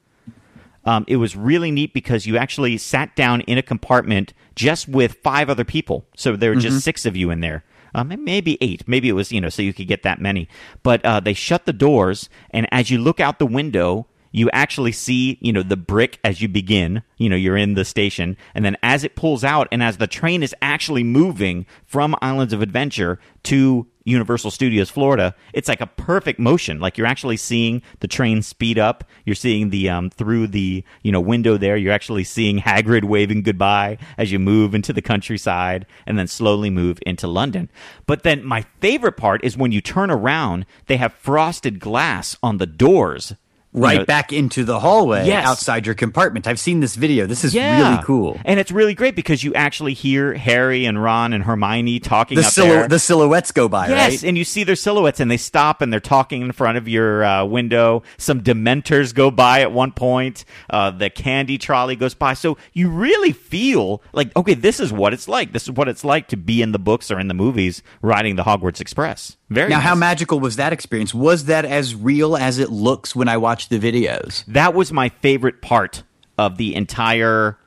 [0.84, 5.17] Um, it was really neat because you actually sat down in a compartment just with
[5.24, 6.06] five other people.
[6.15, 6.82] So there were just Mhm.
[6.82, 7.63] six of you in there.
[7.93, 8.84] Um, maybe eight.
[8.88, 10.47] Maybe it was, you know, so you could get that many.
[10.82, 14.93] But uh, they shut the doors, and as you look out the window, you actually
[14.93, 17.02] see, you know, the brick as you begin.
[17.17, 20.08] You know, you're in the station, and then as it pulls out, and as the
[20.08, 25.88] train is actually moving from Islands of Adventure to Universal Studios Florida, it's like a
[25.88, 26.80] perfect motion.
[26.80, 29.04] Like you're actually seeing the train speed up.
[29.26, 31.78] You're seeing the um, through the you know window there.
[31.78, 36.70] You're actually seeing Hagrid waving goodbye as you move into the countryside, and then slowly
[36.70, 37.70] move into London.
[38.06, 42.58] But then my favorite part is when you turn around, they have frosted glass on
[42.58, 43.36] the doors
[43.73, 45.45] right know- back into the hallway Yes.
[45.47, 46.47] outside your compartment.
[46.47, 47.25] I've seen this video.
[47.25, 47.91] This is Yeah.
[47.91, 48.39] really cool.
[48.43, 52.41] And it's really great because you actually hear Harry and Ron and Hermione talking The,
[52.43, 52.88] up silhou- there.
[52.88, 54.23] the silhouettes go by, Yes, right?
[54.23, 57.23] and you see their silhouettes, and they stop and they're talking in front of your
[57.23, 58.03] uh, window.
[58.17, 60.43] Some Dementors go by at one point.
[60.69, 62.34] Uh, the candy trolley goes by.
[62.34, 65.53] So you really feel like, okay, this is what it's like.
[65.53, 68.36] This is what it's like to be in the books or in the movies riding
[68.36, 69.38] the Hogwarts Express.
[69.52, 71.14] Very now, how magical was that experience?
[71.14, 74.46] Was that as real as it looks when I watch the videos?
[74.48, 76.04] that was my favorite part
[76.38, 77.58] of the entire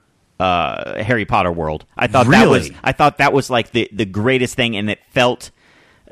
[0.41, 1.85] uh, Harry Potter world.
[1.97, 5.01] I thought that was I thought that was like the the greatest thing, and it
[5.11, 5.51] felt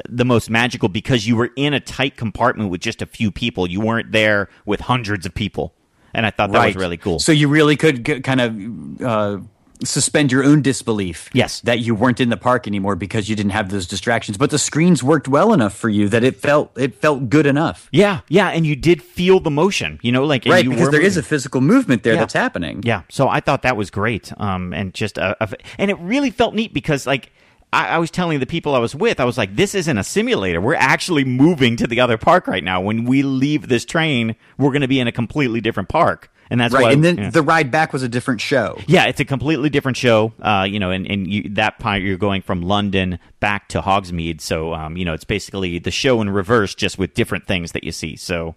[0.09, 3.69] the most magical because you were in a tight compartment with just a few people.
[3.69, 5.75] You weren't there with hundreds of people,
[6.13, 7.19] and I thought that was really cool.
[7.19, 9.39] So you really could g- kind of uh,
[9.85, 11.29] suspend your own disbelief.
[11.33, 11.61] Yes.
[11.63, 14.37] that you weren't in the park anymore because you didn't have those distractions.
[14.39, 17.89] But the screens worked well enough for you that it felt it felt good enough.
[17.93, 19.99] yeah, yeah, and you did feel the motion.
[20.03, 22.21] You know, like right, because there is a physical movement there Yeah.
[22.21, 22.83] that's happening.
[22.85, 26.31] Yeah, so I thought that was great, um, and just a, a- and it really
[26.31, 27.33] felt neat because like
[27.73, 30.05] I, I was telling the people I was with, I was like, this isn't a
[30.05, 30.61] simulator.
[30.61, 32.81] We're actually moving to the other park right now.
[32.81, 36.61] When we leave this train, we're going to be in a completely different park, and
[36.61, 36.93] that's right, why.
[36.93, 37.31] and then yeah.
[37.31, 38.79] the ride back was a different show.
[38.87, 40.33] Yeah, it's a completely different show.
[40.41, 44.43] Uh, you know, and, and you, that part you're going from London back to Hogsmeade.
[44.43, 47.85] So, um, you know, it's basically the show in reverse, just with different things that
[47.85, 48.17] you see.
[48.17, 48.55] So,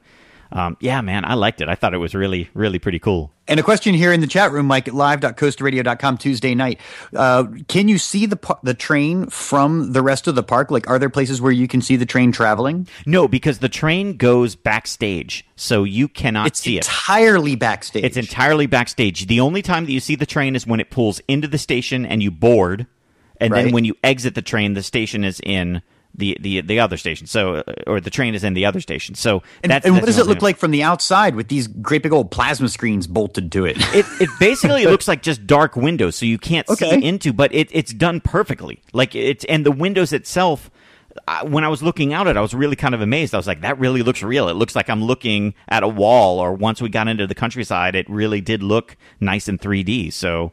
[0.51, 1.69] um, yeah, man, I liked it.
[1.69, 3.31] I thought it was really, really pretty cool.
[3.47, 6.79] And a question here in the chat room, Mike, at live.coasterradio.com Tuesday night.
[7.15, 10.71] Uh, can you see the the train from the rest of the park?
[10.71, 12.87] Like, are there places where you can see the train traveling?
[13.05, 16.85] No, because the train goes backstage, so you cannot It's see it.
[16.87, 18.03] entirely backstage.
[18.03, 19.27] It's entirely backstage.
[19.27, 22.05] The only time that you see the train is when it pulls into the station
[22.05, 22.87] and you board,
[23.39, 25.81] and then when you exit the train, the station is in
[26.17, 27.27] the the the other station.
[27.27, 29.15] So, uh, or the train is in the other station.
[29.15, 31.67] So And, that's and that's what does it look like from the outside with these
[31.67, 33.77] great big old plasma screens bolted to it?
[33.93, 36.99] It it basically looks like just dark windows, so you can't Okay.
[36.99, 37.33] see into.
[37.33, 38.81] But it it's done perfectly.
[38.93, 40.71] Like it's and the windows itself.
[41.29, 43.33] I, when I was looking out at, it, I was really kind of amazed.
[43.33, 46.39] I was like, "That really looks real." It looks like I'm looking at a wall.
[46.39, 50.11] Or once we got into the countryside, it really did look nice in 3D.
[50.11, 50.51] So,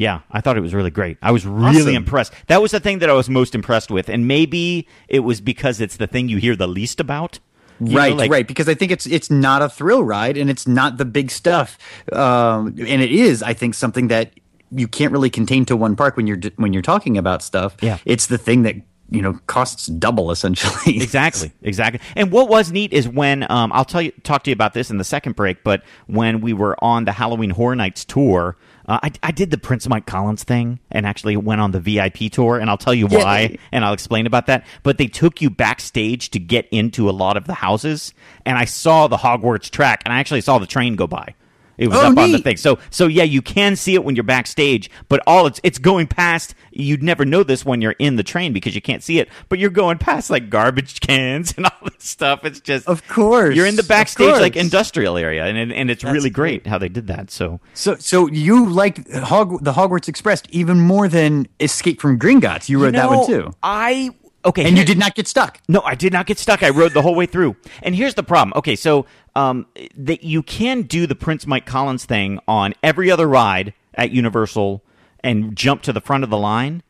[0.00, 1.18] yeah, I thought it was really great.
[1.22, 1.94] I was really Awesome.
[1.96, 2.32] impressed.
[2.48, 5.80] That was the thing that I was most impressed with, and maybe it was because
[5.80, 7.38] it's the thing you hear the least about.
[7.82, 8.46] You know, right, like- right.
[8.46, 11.78] Because I think it's it's not a thrill ride, and it's not the big stuff.
[12.12, 14.32] Um, and it is, I think, something that
[14.70, 17.76] you can't really contain to one park when you're when you're talking about stuff.
[17.82, 17.98] Yeah.
[18.04, 18.76] it's the thing that
[19.12, 20.96] you know costs double essentially.
[21.02, 22.00] exactly, exactly.
[22.16, 24.90] And what was neat is when um, I'll tell you, talk to you about this
[24.90, 25.64] in the second break.
[25.64, 28.56] But when we were on the Halloween Horror Nights tour,
[28.90, 32.32] uh, I, I did the Prince Mike Collins thing and actually went on the VIP
[32.32, 32.58] tour.
[32.58, 34.66] And I'll tell you why, and I'll explain about that.
[34.82, 38.12] But they took you backstage to get into a lot of the houses,
[38.44, 41.34] and I saw the Hogwarts track, and I actually saw the train go by.
[41.80, 42.58] It was Oh, up on the thing.
[42.58, 46.06] So so yeah, you can see it when you're backstage, but all it's it's going
[46.06, 46.54] past.
[46.70, 49.58] You'd never know this when you're in the train because you can't see it, but
[49.58, 52.44] you're going past like garbage cans and all this stuff.
[52.44, 56.12] It's just Of course, you're in the backstage like industrial area, and and, it's That's
[56.12, 57.30] really great how they did that.
[57.30, 62.68] So So, so you liked Hog- the Hogwarts Express even more than Escape from Gringotts.
[62.68, 64.10] You rode that one too, I
[64.44, 65.60] okay, and you did not get stuck.
[65.68, 66.62] No, I did not get stuck.
[66.62, 67.56] I rode the whole way through.
[67.82, 68.52] And here's the problem.
[68.56, 69.66] Okay, so um,
[69.96, 74.82] that you can do the Prince Mike Collins thing on every other ride at Universal
[75.22, 76.82] and jump to the front of the line,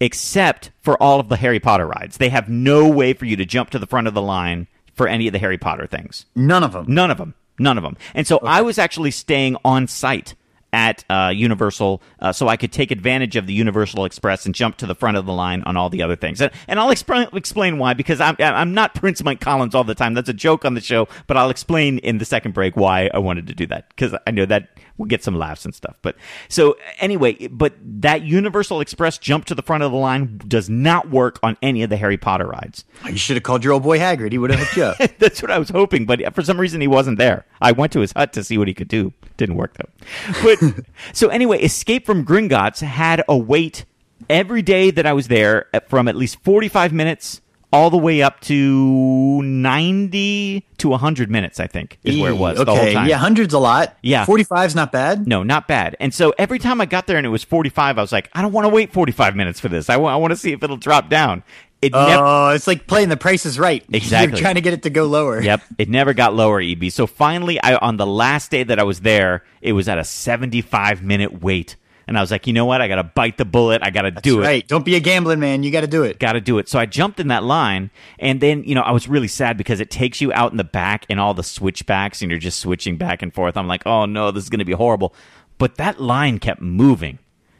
[0.00, 2.16] except for all of the Harry Potter rides.
[2.16, 5.08] They have no way for you to jump to the front of the line for
[5.08, 6.26] any of the Harry Potter things.
[6.34, 6.86] None of them.
[6.88, 7.34] None of them.
[7.58, 7.96] None of them.
[8.14, 10.34] And so I was actually staying on site
[10.72, 14.76] at uh, Universal uh, so I could take advantage of the Universal Express and jump
[14.78, 16.40] to the front of the line on all the other things.
[16.40, 19.94] And, and I'll explain explain why because I'm I'm not Prince Mike Collins all the
[19.94, 20.14] time.
[20.14, 23.18] That's a joke on the show, but I'll explain in the second break why I
[23.18, 25.96] wanted to do that because I know that we'll get some laughs and stuff.
[26.02, 26.16] But
[26.48, 31.10] so anyway, but that Universal Express jump to the front of the line does not
[31.10, 32.84] work on any of the Harry Potter rides.
[33.06, 34.32] You should have called your old boy Hagrid.
[34.32, 34.98] He would have hooked you up.
[35.18, 37.44] That's what I was hoping, but for some reason he wasn't there.
[37.60, 39.12] I went to his hut to see what he could do.
[39.36, 40.42] Didn't work though.
[40.42, 43.84] But so anyway, Escape from Gringotts had a wait
[44.28, 47.40] every day that I was there from at least 45 minutes
[47.72, 52.58] all the way up to 90 to 100 minutes, I think, is where it was
[52.58, 52.64] okay.
[52.64, 53.08] the whole time.
[53.08, 53.96] Yeah, hundreds a lot.
[54.02, 54.26] Yeah.
[54.26, 55.26] 45's not bad.
[55.26, 55.96] No, not bad.
[55.98, 58.42] And so every time I got there and it was 45, I was like, I
[58.42, 59.88] don't want to wait 45 minutes for this.
[59.88, 61.42] I want to see if it'll drop down.
[61.80, 63.84] It Oh, never it's like playing the Price is Right.
[63.92, 64.30] Exactly.
[64.36, 65.42] You're trying to get it to go lower.
[65.42, 66.90] Yep, it never got lower, EB.
[66.90, 70.04] So finally, I on the last day that I was there, it was at a
[70.04, 71.74] 75 minute wait
[72.06, 72.80] And I was like, you know what?
[72.80, 73.82] I got to bite the bullet.
[73.84, 74.44] I got to do it.
[74.44, 74.66] Right.
[74.66, 75.62] Don't be a gambling man.
[75.62, 76.18] You got to do it.
[76.18, 76.68] Got to do it.
[76.68, 79.80] So I jumped in that line, and then you know I was really sad because
[79.80, 82.96] it takes you out in the back and all the switchbacks, and you're just switching
[82.96, 83.56] back and forth.
[83.56, 85.14] I'm like, oh no, this is going to be horrible.
[85.58, 87.18] But that line kept moving,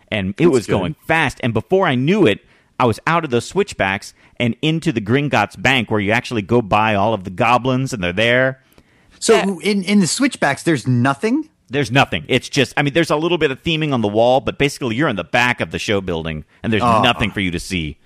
[0.09, 0.73] and it That's was good.
[0.73, 1.39] going fast.
[1.43, 2.41] And before I knew it,
[2.81, 6.61] I was out of those switchbacks and into the Gringotts Bank, where you actually go
[6.61, 8.61] by all of the goblins, and they're there.
[9.21, 11.49] So in in the switchbacks, there's nothing.
[11.73, 12.25] There's nothing.
[12.29, 14.95] It's just, I mean, there's a little bit of theming on the wall, but basically
[14.97, 17.03] you're in the back of the show building and there's Oh.
[17.03, 17.99] nothing for you to see.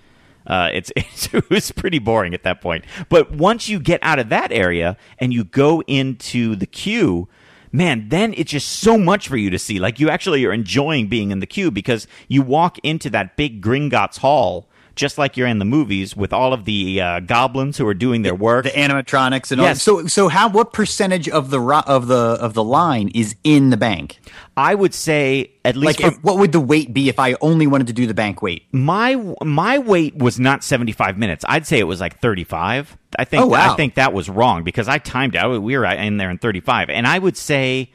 [0.46, 2.84] Uh, it's, it's it was pretty boring at that point.
[3.08, 7.28] But once you get out of that area and you go into the queue,
[7.72, 9.78] man, then it's just so much for you to see.
[9.80, 13.60] Like you actually are enjoying being in the queue because you walk into that big
[13.60, 14.68] Gringotts Hall.
[14.96, 18.22] Just like you're in the movies with all of the uh, goblins who are doing
[18.22, 19.66] their work, the animatronics and all.
[19.66, 19.82] Yes.
[19.82, 23.68] So so how what percentage of the ro- of the of the line is in
[23.70, 24.18] the bank?
[24.56, 27.36] I would say at least Like, for- if, what would the wait be if I
[27.42, 28.64] only wanted to do the bank wait?
[28.72, 31.44] my my wait was not 75 minutes.
[31.46, 32.96] I'd say it was like 35.
[33.18, 33.72] I think Oh, wow.
[33.72, 35.60] I think that was wrong because I timed out.
[35.62, 37.92] We were in there in 35, and I would say,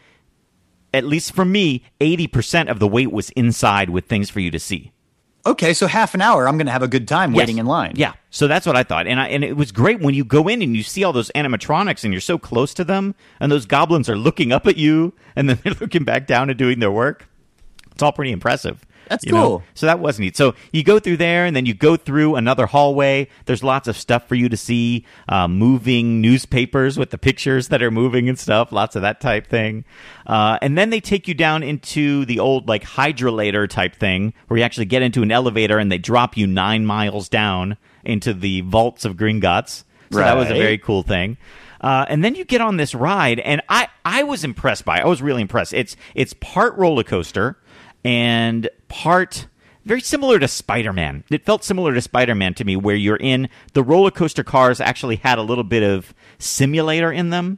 [0.93, 4.51] at least for me, 80 percent of the wait was inside with things for you
[4.51, 4.91] to see.
[5.45, 7.93] Okay, so half an hour, I'm going to have a good time waiting in line.
[7.95, 10.47] Yeah, so that's what I thought, and I, and it was great when you go
[10.47, 13.65] in and you see all those animatronics and you're so close to them, and those
[13.65, 16.91] goblins are looking up at you, and then they're looking back down and doing their
[16.91, 17.27] work.
[17.91, 18.85] It's all pretty impressive.
[19.11, 19.47] That's you know?
[19.47, 19.63] cool.
[19.73, 20.37] So that was neat.
[20.37, 23.27] So you go through there, and then you go through another hallway.
[23.45, 27.83] There's lots of stuff for you to see, uh, moving newspapers with the pictures that
[27.83, 28.71] are moving and stuff.
[28.71, 29.83] Lots of that type thing.
[30.25, 34.57] Uh, and then they take you down into the old like hydrolator type thing, where
[34.57, 38.61] you actually get into an elevator and they drop you nine miles down into the
[38.61, 39.83] vaults of Gringotts.
[40.09, 41.37] So that was a very cool thing.
[41.81, 44.99] Uh, and then you get on this ride, and I, I was impressed by.
[44.99, 45.01] it.
[45.01, 45.73] I was really impressed.
[45.73, 47.57] It's it's part roller coaster
[48.03, 49.47] and part
[49.83, 51.23] very similar to Spider-Man.
[51.31, 54.79] It felt similar to Spider-Man to me, where you're in the roller coaster cars.
[54.79, 57.57] Actually, had a little bit of simulator in them,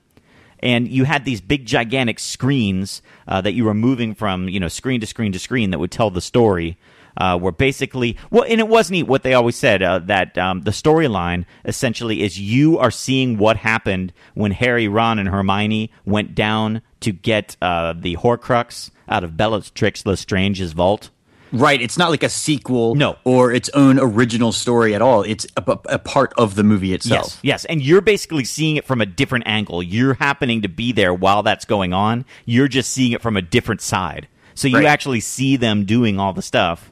[0.64, 4.70] and you had these big gigantic screens uh, that you were moving from you know
[4.70, 6.78] screen to screen to screen that would tell the story
[7.18, 10.62] uh, where basically well and it was neat what they always said uh, that um,
[10.62, 16.34] the storyline essentially is you are seeing what happened when harry ron and hermione went
[16.34, 21.10] down to get uh, the horcrux out of bellatrix lestrange's vault
[21.56, 23.16] Right, it's not like a sequel No.
[23.26, 25.22] or its own original story at all.
[25.22, 27.26] It's a, a part of the movie itself.
[27.26, 29.84] Yes, yes, and you're basically seeing it from a different angle.
[29.84, 32.26] You're happening to be there while that's going on.
[32.46, 34.28] You're just seeing it from a different side.
[34.56, 34.86] So you Right.
[34.88, 36.92] actually see them doing all the stuff.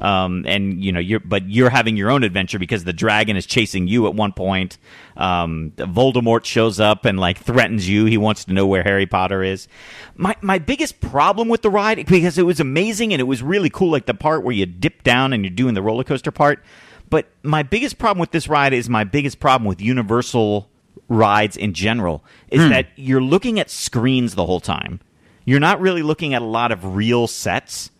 [0.00, 3.44] Um, and you know you're, but you're having your own adventure because the dragon is
[3.44, 4.78] chasing you at one point.
[5.16, 8.06] Um, Voldemort shows up and like threatens you.
[8.06, 9.68] He wants to know where Harry Potter is.
[10.16, 13.68] My my biggest problem with the ride because it was amazing and it was really
[13.68, 16.64] cool, like the part where you dip down and you're doing the roller coaster part.
[17.10, 20.70] But my biggest problem with this ride is my biggest problem with Universal
[21.08, 25.00] rides in general is that you're looking at screens the whole time.
[25.44, 27.90] You're not really looking at a lot of real sets.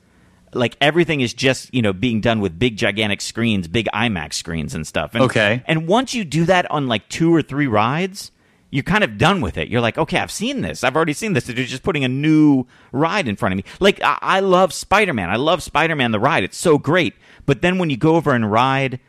[0.53, 4.75] Like everything is just, you know, being done with big gigantic screens, big IMAX screens
[4.75, 5.15] and stuff.
[5.15, 5.63] And, Okay.
[5.67, 8.33] And once you do that on like two or three rides,
[8.73, 9.69] you're kind of done with it.
[9.69, 10.85] You're like, okay, I've seen this.
[10.85, 11.45] I've already seen this.
[11.45, 13.65] They're just putting a new ride in front of me.
[13.81, 15.29] Like, I, I love Spider Man.
[15.29, 16.45] I love Spider Man the ride.
[16.45, 17.15] It's so great.
[17.47, 19.01] But then when you go over and ride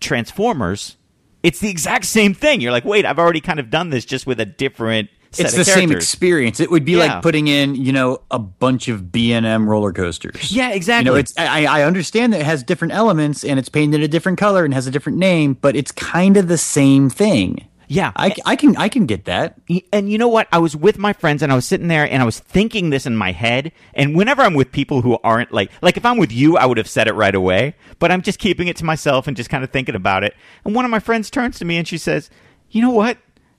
[0.00, 0.96] Transformers,
[1.42, 2.60] it's the exact same thing.
[2.60, 5.64] You're like, wait, I've already kind of done this just with a different It's the
[5.64, 6.60] same experience.
[6.60, 6.98] It would be Yeah.
[7.14, 10.50] like putting in, you know, a bunch of B and M roller coasters.
[10.50, 11.06] Yeah, exactly.
[11.08, 14.08] You know, it's I, I understand that it has different elements and it's painted a
[14.08, 17.66] different color and has a different name, but it's kind of the same thing.
[17.90, 19.58] Yeah, I, I can I can get that.
[19.94, 20.46] And you know what?
[20.52, 23.06] I was with my friends and I was sitting there and I was thinking this
[23.06, 23.72] in my head.
[23.94, 26.76] And whenever I'm with people who aren't like, like if I'm with you, I would
[26.76, 29.64] have said it right away, but I'm just keeping it to myself and just kind
[29.64, 30.34] of thinking about it.
[30.66, 32.28] And one of my friends turns to me and she says,
[32.70, 33.16] you know what?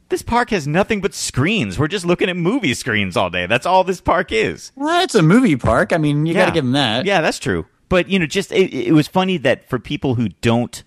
[0.10, 1.78] This park has nothing but screens.
[1.78, 3.46] We're just looking at movie screens all day.
[3.46, 4.72] That's all this park is.
[4.76, 5.94] Well, it's a movie park.
[5.94, 7.06] I mean, you got to give them that.
[7.06, 7.66] Yeah, that's true.
[7.90, 10.84] But you know, just it, it was funny that for people who don't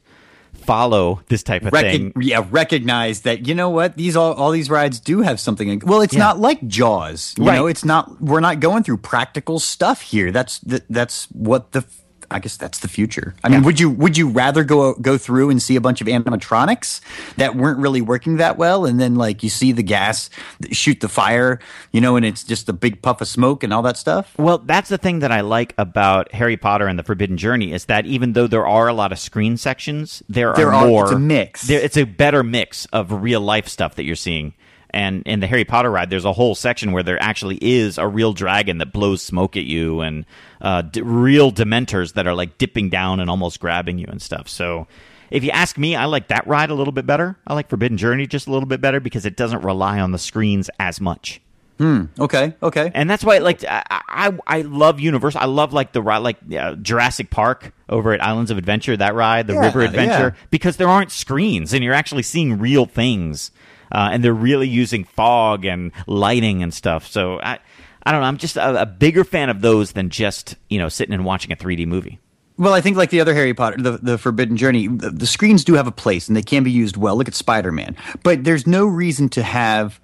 [0.53, 4.71] follow this type of thing, yeah, recognize that you know what these all, all these
[4.71, 5.69] rides do have something.
[5.69, 6.21] in- Well, it's Yeah.
[6.21, 7.35] not like Jaws.
[7.39, 7.55] You Right.
[7.57, 8.21] know, it's not.
[8.23, 10.31] We're not going through practical stuff here.
[10.31, 11.85] That's th- that's what the.
[12.33, 13.35] I guess that's the future.
[13.45, 13.67] I mean, Yeah.
[13.67, 17.01] would you would you rather go go through and see a bunch of animatronics
[17.37, 20.31] that weren't really working that well, and then like you see the gas
[20.71, 21.59] shoot the fire,
[21.93, 24.33] you know, and it's just a big puff of smoke and all that stuff?
[24.39, 27.85] Well, that's the thing that I like about Harry Potter and the Forbidden Journey is
[27.87, 31.03] that even though there are a lot of screen sections, there, There are are- more.
[31.05, 31.63] it's a mix.
[31.63, 34.55] There, it's a better mix of real life stuff that you're seeing.
[34.95, 38.07] And in the Harry Potter ride, there's a whole section where there actually is a
[38.07, 40.27] real dragon that blows smoke at you, and
[40.61, 44.49] uh, d- real Dementors that are like dipping down and almost grabbing you and stuff.
[44.49, 44.87] So,
[45.31, 47.37] if you ask me, I like that ride a little bit better.
[47.47, 50.19] I like Forbidden Journey just a little bit better because it doesn't rely on the
[50.19, 51.41] screens as much.
[51.79, 52.05] Hmm.
[52.21, 52.55] Okay.
[52.63, 52.93] Okay.
[52.95, 55.41] And that's why, like, I I, I love Universal.
[55.41, 58.95] I love like the ride, like uh, Jurassic Park over at Islands of Adventure.
[58.97, 60.45] That ride, the Yeah, River Adventure, yeah.
[60.51, 63.51] because there aren't screens and you're actually seeing real things,
[63.93, 67.07] uh, and they're really using fog and lighting and stuff.
[67.07, 67.59] So I
[68.05, 68.27] I don't know.
[68.27, 71.53] I'm just a, a bigger fan of those than just you know sitting and watching
[71.53, 72.19] a 3D movie.
[72.59, 75.65] Well, I think like the other Harry Potter, the, the Forbidden Journey, the, the screens
[75.65, 77.17] do have a place and they can be used well.
[77.17, 77.97] Look at Spider Man.
[78.23, 80.01] But there's no reason to have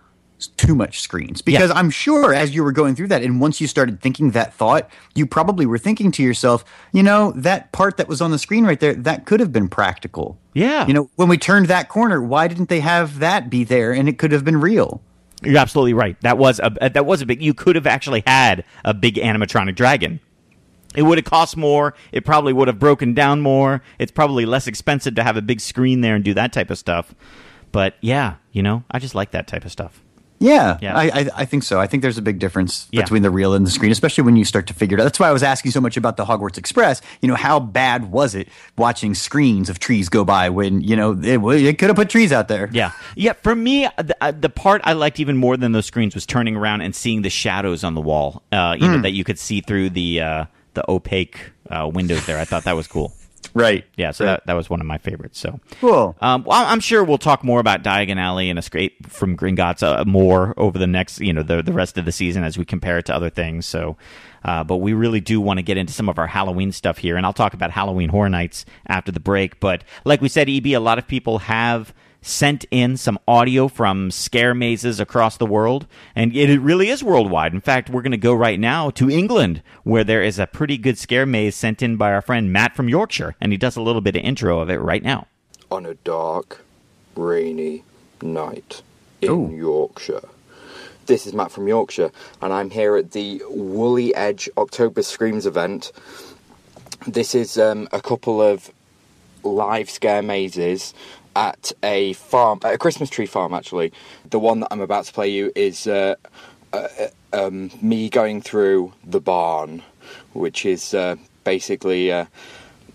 [0.46, 3.66] too much screens because I'm sure as you were going through that and once you
[3.66, 8.06] started thinking that thought, you probably were thinking to yourself, you know, that part that
[8.06, 10.38] was on the screen right there, that could have been practical.
[10.54, 10.86] Yeah.
[10.86, 14.08] You know, when we turned that corner, why didn't they have that be there and
[14.08, 15.02] it could have been real?
[15.42, 16.16] You're absolutely right.
[16.22, 17.40] That was a that was a big.
[17.40, 20.20] You could have actually had a big animatronic dragon.
[20.96, 21.94] It would have cost more.
[22.12, 23.82] It probably would have broken down more.
[23.98, 26.78] It's probably less expensive to have a big screen there and do that type of
[26.78, 27.14] stuff.
[27.70, 30.02] But yeah, you know, I just like that type of stuff.
[30.40, 30.96] Yeah, Yeah.
[30.96, 31.80] I, I, I think so.
[31.80, 33.02] I think there's a big difference Yeah.
[33.02, 35.04] between the real and the screen, especially when you start to figure it out.
[35.04, 37.02] That's why I was asking so much about the Hogwarts Express.
[37.20, 41.12] You know, how bad was it watching screens of trees go by when you know
[41.12, 42.68] it, it could have put trees out there?
[42.72, 43.32] Yeah, yeah.
[43.42, 46.54] For me, the, uh, the part I liked even more than those screens was turning
[46.56, 48.42] around and seeing the shadows on the wall.
[48.52, 49.02] Uh, you know Mm.
[49.02, 52.38] that you could see through the uh, the opaque uh, windows there.
[52.38, 53.12] I thought that was cool.
[53.58, 53.84] Right.
[53.96, 54.10] Yeah.
[54.12, 54.32] So Right.
[54.32, 55.38] that, that was one of my favorites.
[55.38, 56.16] So Cool.
[56.20, 60.04] Um, well, I'm sure we'll talk more about Diagon Alley and Escape from Gringotts uh,
[60.04, 62.98] more over the next, you know, the the rest of the season as we compare
[62.98, 63.66] it to other things.
[63.66, 63.96] So,
[64.44, 67.16] uh, but we really do want to get into some of our Halloween stuff here,
[67.16, 69.58] and I'll talk about Halloween Horror Nights after the break.
[69.60, 71.92] But like we said, EB, a lot of people have
[72.28, 77.54] sent in some audio from scare mazes across the world, and it really is worldwide.
[77.54, 80.76] In fact, we're going to go right now to England, where there is a pretty
[80.78, 83.82] good scare maze sent in by our friend Matt from Yorkshire, and he does a
[83.82, 85.26] little bit of intro of it right now.
[85.70, 86.64] on a dark,
[87.16, 87.84] rainy
[88.22, 88.82] night
[89.20, 90.28] in Yorkshire.
[91.06, 92.10] This is Matt from Yorkshire,
[92.42, 95.92] and I'm here at the Woolley Edge October Screams event.
[97.06, 98.70] This is um, a couple of
[99.44, 100.92] live scare mazes
[101.38, 103.92] at a farm, at a Christmas tree farm, actually.
[104.28, 106.16] The one that I'm about to play you is uh,
[106.72, 106.88] uh,
[107.32, 109.82] um, me going through the barn,
[110.32, 111.14] which is uh,
[111.44, 112.26] basically uh,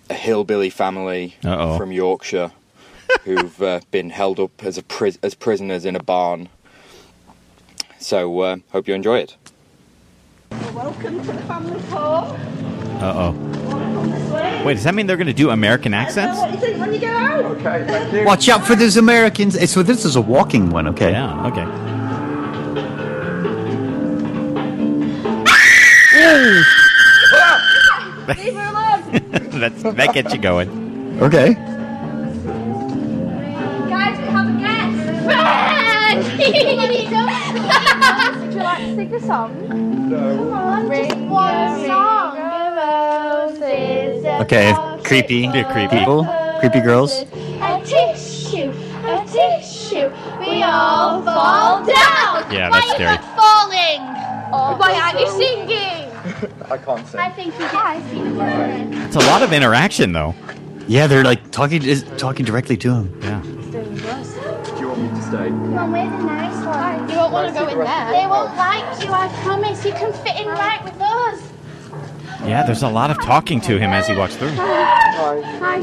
[0.09, 1.77] a hillbilly family Uh-oh.
[1.77, 2.51] from Yorkshire
[3.23, 6.49] who've uh, been held up as a pris- as prisoners in a barn.
[7.99, 9.37] So uh, hope you enjoy it.
[10.73, 12.35] Welcome to the family home.
[13.01, 13.72] Uh oh.
[14.63, 16.37] Wait, does that mean they're going to do American accents?
[16.37, 17.43] What do you think when you get out?
[17.43, 18.23] Okay, thank you.
[18.23, 19.69] Watch out for those Americans.
[19.69, 21.11] So this is a walking one, okay?
[21.11, 21.47] Yeah.
[21.47, 21.65] Okay.
[28.25, 29.01] Leave her alone.
[29.59, 30.69] That's, that gets you going.
[31.21, 31.55] Okay.
[33.89, 35.25] Guys, we have a guest.
[35.25, 36.23] Friend!
[38.43, 40.09] Would you like to sing a song?
[40.09, 40.37] No.
[40.37, 42.37] Come on, just one song.
[44.41, 44.73] Okay.
[45.03, 45.47] Creepy.
[45.51, 45.87] creepy.
[45.97, 46.25] People.
[46.59, 47.21] Creepy girls.
[47.61, 48.71] A tissue,
[49.05, 50.09] a tissue.
[50.39, 52.51] We all fall down.
[52.51, 53.15] Yeah, Why that's are you scary.
[53.15, 54.01] not falling?
[54.79, 56.09] Why aren't you singing?
[56.71, 57.19] I can't sing.
[57.19, 58.09] I think you can.
[58.09, 58.93] See the different end.
[59.05, 60.33] It's a lot of interaction, though.
[60.87, 63.19] Yeah, they're like talking is talking directly to him.
[63.21, 63.41] Yeah.
[63.41, 65.47] Do you want me to stay?
[65.49, 67.11] Come on, we're the nice ones.
[67.11, 68.11] You won't want to go in there.
[68.11, 69.85] They won't like you, I promise.
[69.85, 71.52] You can fit in right with us.
[72.45, 74.51] Yeah, there's a lot of talking to him as he walks through.
[74.51, 75.79] Hi.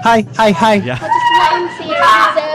[0.00, 0.74] Hi, hi, hi.
[0.80, 0.96] Yeah.
[0.96, 2.00] Just let him see it.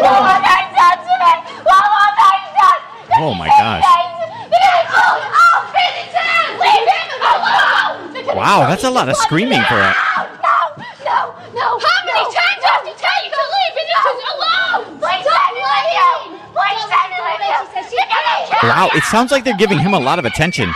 [0.02, 1.30] One more time, done to me.
[1.62, 2.82] One more time, done.
[3.22, 3.86] Oh my gosh.
[3.86, 6.58] I'll finish it.
[6.58, 8.34] Leave him alone.
[8.34, 9.94] Wow, that's a lot of screaming for it.
[10.42, 10.74] No,
[11.06, 11.68] no, no.
[11.78, 14.98] How many times have to tell you to leave Vinicius alone?
[14.98, 16.42] Please let me with you.
[16.50, 17.62] Please let me with you.
[17.94, 20.74] You're gonna kill Wow, it sounds like they're giving him a lot of attention.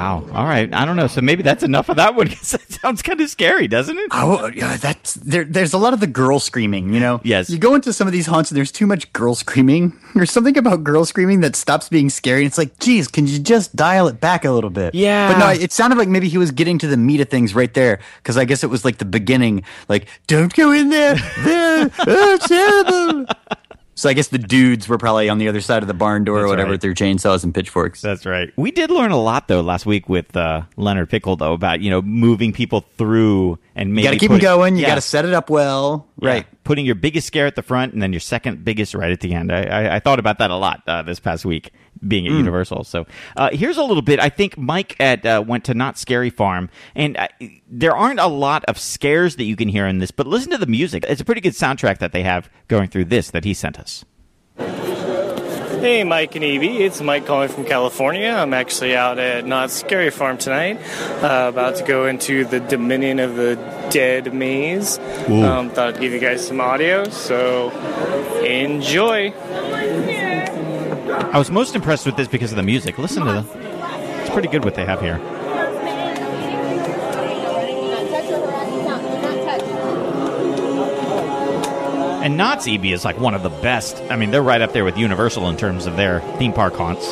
[0.00, 0.24] Wow.
[0.32, 0.72] All right.
[0.72, 1.08] I don't know.
[1.08, 2.28] So maybe that's enough of that one.
[2.28, 4.08] that sounds kind of scary, doesn't it?
[4.12, 5.44] Oh, yeah, that's there.
[5.44, 6.94] There's a lot of the girl screaming.
[6.94, 7.20] You know.
[7.22, 7.50] Yes.
[7.50, 9.92] You go into some of these haunts and there's too much girl screaming.
[10.14, 12.44] There's something about girl screaming that stops being scary.
[12.44, 14.92] It's like, geez, can you just dial it back a little bit?
[14.92, 15.32] Yeah.
[15.32, 17.72] But no, it sounded like maybe he was getting to the meat of things right
[17.74, 19.62] there because I guess it was like the beginning.
[19.88, 21.14] Like, don't go in there.
[21.44, 21.90] There.
[22.06, 23.26] Oh, terrible.
[24.00, 26.40] So I guess the dudes were probably on the other side of the barn door
[26.40, 26.72] or whatever right.
[26.72, 28.00] with their chainsaws and pitchforks.
[28.00, 28.50] That's right.
[28.56, 31.90] We did learn a lot though last week with uh, Leonard Pickle though about you
[31.90, 34.76] know moving people through and maybe you got to keep them going.
[34.76, 36.08] You got to set it up well.
[36.18, 36.28] Yeah.
[36.30, 36.46] Right.
[36.70, 39.34] Putting your biggest scare at the front and then your second biggest right at the
[39.34, 39.50] end.
[39.50, 41.72] I, I, I thought about that a lot uh, this past week
[42.06, 42.84] being at Universal.
[42.84, 44.20] So uh, here's a little bit.
[44.20, 47.26] I think Mike at uh, went to Knott's Scary Farm, and uh,
[47.68, 50.58] there aren't a lot of scares that you can hear in this, but listen to
[50.58, 51.04] the music.
[51.08, 54.04] It's a pretty good soundtrack that they have going through this that he sent us.
[55.80, 56.62] Hey, Mike and EB.
[56.62, 58.28] It's Mike calling from California.
[58.28, 60.76] I'm actually out at Knott's Scary Farm tonight,
[61.22, 63.56] uh, about to go into the Dominion of the
[63.88, 64.98] Dead maze.
[64.98, 67.70] Um, thought I'd give you guys some audio, so
[68.44, 69.32] enjoy.
[71.32, 72.98] I was most impressed with this because of the music.
[72.98, 74.20] Listen to the.
[74.20, 75.18] It's pretty good what they have here.
[82.22, 83.96] And Knott's EB is like one of the best.
[84.10, 87.10] I mean, they're right up there with Universal in terms of their theme park haunts.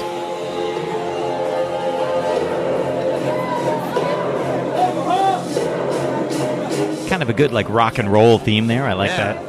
[7.09, 8.84] Kind of a good like rock and roll theme there.
[8.84, 9.32] I like Yeah.
[9.32, 9.48] that.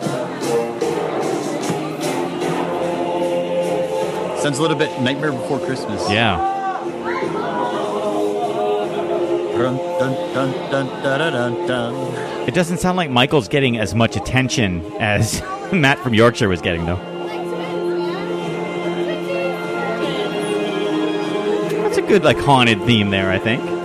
[4.41, 6.09] Sounds a little bit Nightmare Before Christmas.
[6.09, 6.55] Yeah.
[12.47, 15.41] It doesn't sound like Michael's getting as much attention as
[15.73, 16.95] Matt from Yorkshire was getting, though.
[21.83, 23.78] That's a good, like, haunted theme there, I think.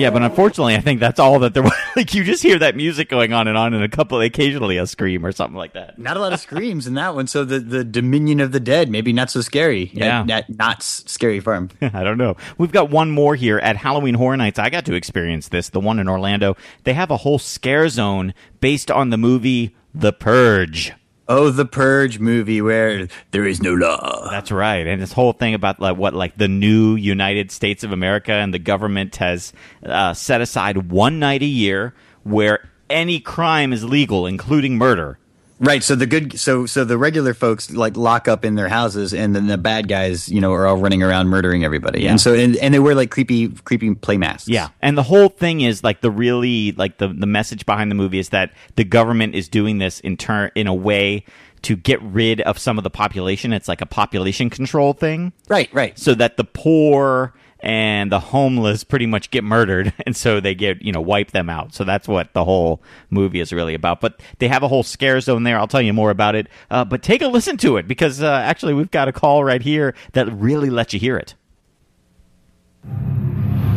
[0.00, 1.72] Yeah, but unfortunately, I think that's all that there was.
[1.96, 4.86] like, you just hear that music going on and on, and a couple, occasionally a
[4.86, 5.98] scream or something like that.
[5.98, 7.26] Not a lot of screams in that one.
[7.26, 9.90] So the, the Dominion of the Dead, maybe not so scary.
[9.92, 10.24] Yeah.
[10.28, 11.70] At Knott's Scary Farm.
[11.82, 12.36] I don't know.
[12.58, 14.58] We've got one more here at Halloween Horror Nights.
[14.58, 16.56] I got to experience this, the one in Orlando.
[16.84, 20.92] They have a whole scare zone based on the movie The Purge.
[21.32, 24.28] Oh, the Purge movie where there is no law.
[24.30, 24.84] That's right.
[24.84, 28.52] And this whole thing about like what like the new United States of America and
[28.52, 29.52] the government has
[29.84, 35.20] uh, set aside one night a year where any crime is legal, including murder.
[35.62, 35.82] Right.
[35.82, 39.36] So the good, so so the regular folks like lock up in their houses, and
[39.36, 42.02] then the bad guys, you know, are all running around murdering everybody.
[42.02, 42.12] Yeah.
[42.12, 44.48] And so and, and they wear like creepy creepy play masks.
[44.48, 47.94] Yeah, and the whole thing is like the really like the the message behind the
[47.94, 51.24] movie is that the government is doing this in turn in a way
[51.62, 53.52] to get rid of some of the population.
[53.52, 55.68] It's like a population control thing, Right.
[55.74, 55.98] Right.
[55.98, 60.82] so that the poor and the homeless pretty much get murdered, and so they get
[60.82, 61.74] you know wipe them out.
[61.74, 64.00] So that's what the whole movie is really about.
[64.00, 65.58] But they have a whole scare zone there.
[65.58, 66.48] I'll tell you more about it.
[66.70, 69.62] Uh, but take a listen to it because uh, actually we've got a call right
[69.62, 71.34] here that really lets you hear it.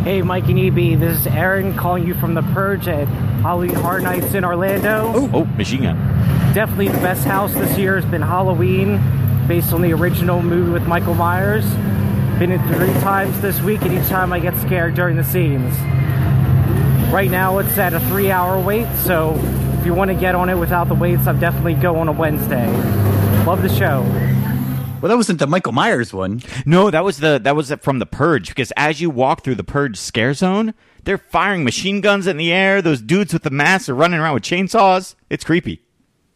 [0.04, 3.08] Hey, Mike and EB, this is Aaron calling you from the Purge at
[3.42, 5.14] Halloween Horror Nights in Orlando.
[5.16, 5.96] Oh, oh, machine gun.
[6.54, 9.02] Definitely the best house this year has been Halloween,
[9.48, 11.64] based on the original movie with Michael Myers.
[12.40, 15.74] Been in three times this week, and each time I get scared during the scenes.
[17.14, 19.36] Right now, it's at a three hour wait, so
[19.80, 22.12] if you want to get on it without the waits, I'd definitely go on a
[22.12, 22.66] Wednesday.
[23.46, 24.02] Love the show.
[25.00, 26.42] Well, that wasn't the Michael Myers one.
[26.66, 29.64] No, that was the that was from the Purge because as you walk through the
[29.64, 30.74] Purge scare zone,
[31.04, 32.82] they're firing machine guns in the air.
[32.82, 35.16] Those dudes with the masks are running around with chainsaws.
[35.30, 35.83] It's creepy.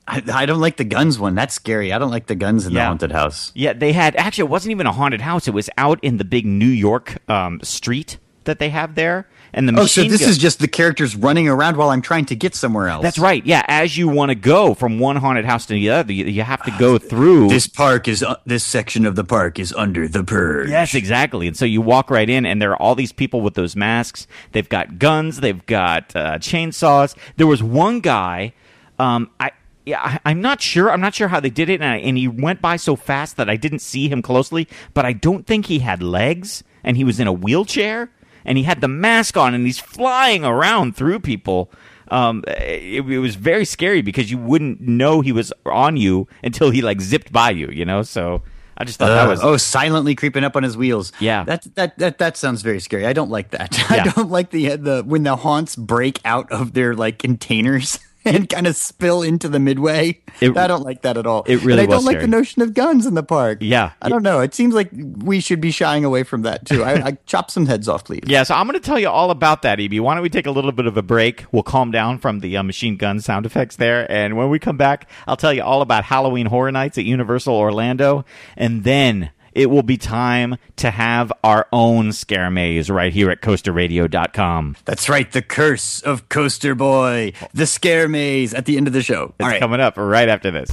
[0.07, 1.35] I, I don't like the guns one.
[1.35, 1.91] That's scary.
[1.91, 3.51] I don't like the guns in the haunted house.
[3.55, 5.47] Yeah, they had actually it wasn't even a haunted house.
[5.47, 9.67] It was out in the big New York um, street that they have there, and
[9.67, 12.35] the Oh, so this gun- is just the characters running around while I'm trying to
[12.37, 13.03] get somewhere else.
[13.03, 13.45] That's right.
[13.45, 16.43] Yeah, as you want to go from one haunted house to the other, you, you
[16.43, 17.49] have to go through.
[17.49, 20.69] This park is uh, this section of the park is under the purge.
[20.69, 21.47] Yes, exactly.
[21.49, 24.25] And so you walk right in, and there are all these people with those masks.
[24.53, 25.41] They've got guns.
[25.41, 27.13] They've got uh, chainsaws.
[27.35, 28.53] There was one guy.
[28.97, 29.51] Um, I.
[29.87, 30.91] Yeah, I, I'm not sure.
[30.91, 33.37] I'm not sure how they did it, and, I, and he went by so fast
[33.37, 34.67] that I didn't see him closely.
[34.93, 38.09] But I don't think he had legs, and he was in a wheelchair,
[38.43, 41.71] and he had the mask on, and he's flying around through people.
[42.09, 46.69] Um, it, it was very scary because you wouldn't know he was on you until
[46.69, 47.69] he like zipped by you.
[47.71, 48.43] You know, so
[48.77, 51.11] I just thought that Uh, was oh, silently creeping up on his wheels.
[51.19, 51.43] Yeah.
[51.45, 53.05] that that that that sounds very scary.
[53.05, 53.77] I don't like that.
[53.89, 54.03] Yeah.
[54.03, 58.49] I don't like the the when the haunts break out of their like containers and
[58.49, 60.19] kind of spill into the midway.
[60.41, 61.43] It- I don't like that at all.
[61.47, 63.59] it really and I don't like the notion of guns in the park.
[63.61, 63.91] Yeah.
[64.01, 64.41] I don't know.
[64.41, 66.83] It seems like we should be shying away from that too.
[66.83, 68.23] I, I chop some heads off, please.
[68.27, 69.99] Yeah, so I'm going to tell you all about that, EB.
[69.99, 71.45] Why don't we take a little bit of a break?
[71.51, 74.09] We'll calm down from the uh, machine gun sound effects there.
[74.11, 77.55] And when we come back, I'll tell you all about Halloween Horror Nights at Universal
[77.55, 78.25] Orlando.
[78.55, 83.41] And then it will be time to have our own scare maze right here at
[83.41, 84.77] coasterradio.com.
[84.85, 85.29] That's right.
[85.31, 89.33] The curse of Coaster Boy, the scare maze at the end of the show.
[89.39, 89.59] It's all right.
[89.59, 90.69] coming up right after this.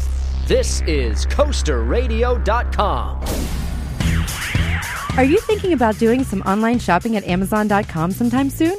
[0.47, 3.24] This is CoasterRadio.com.
[5.16, 8.76] Are you thinking about doing some online shopping at Amazon.com sometime soon?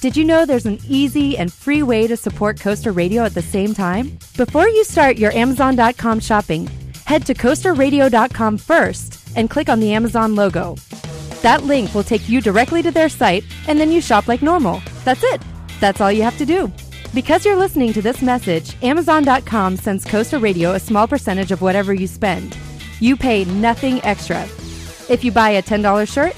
[0.00, 3.42] Did you know there's an easy and free way to support Coaster Radio at the
[3.42, 4.18] same time?
[4.36, 6.68] Before you start your Amazon.com shopping,
[7.06, 10.76] head to coasterradio.com first and click on the Amazon logo.
[11.42, 14.82] That link will take you directly to their site, and then you shop like normal.
[15.04, 15.40] That's it.
[15.80, 16.72] That's all you have to do.
[17.14, 21.94] Because you're listening to this message, Amazon.com sends Coaster Radio a small percentage of whatever
[21.94, 22.56] you spend.
[23.00, 24.42] You pay nothing extra.
[25.08, 26.36] If you buy a $10 shirt,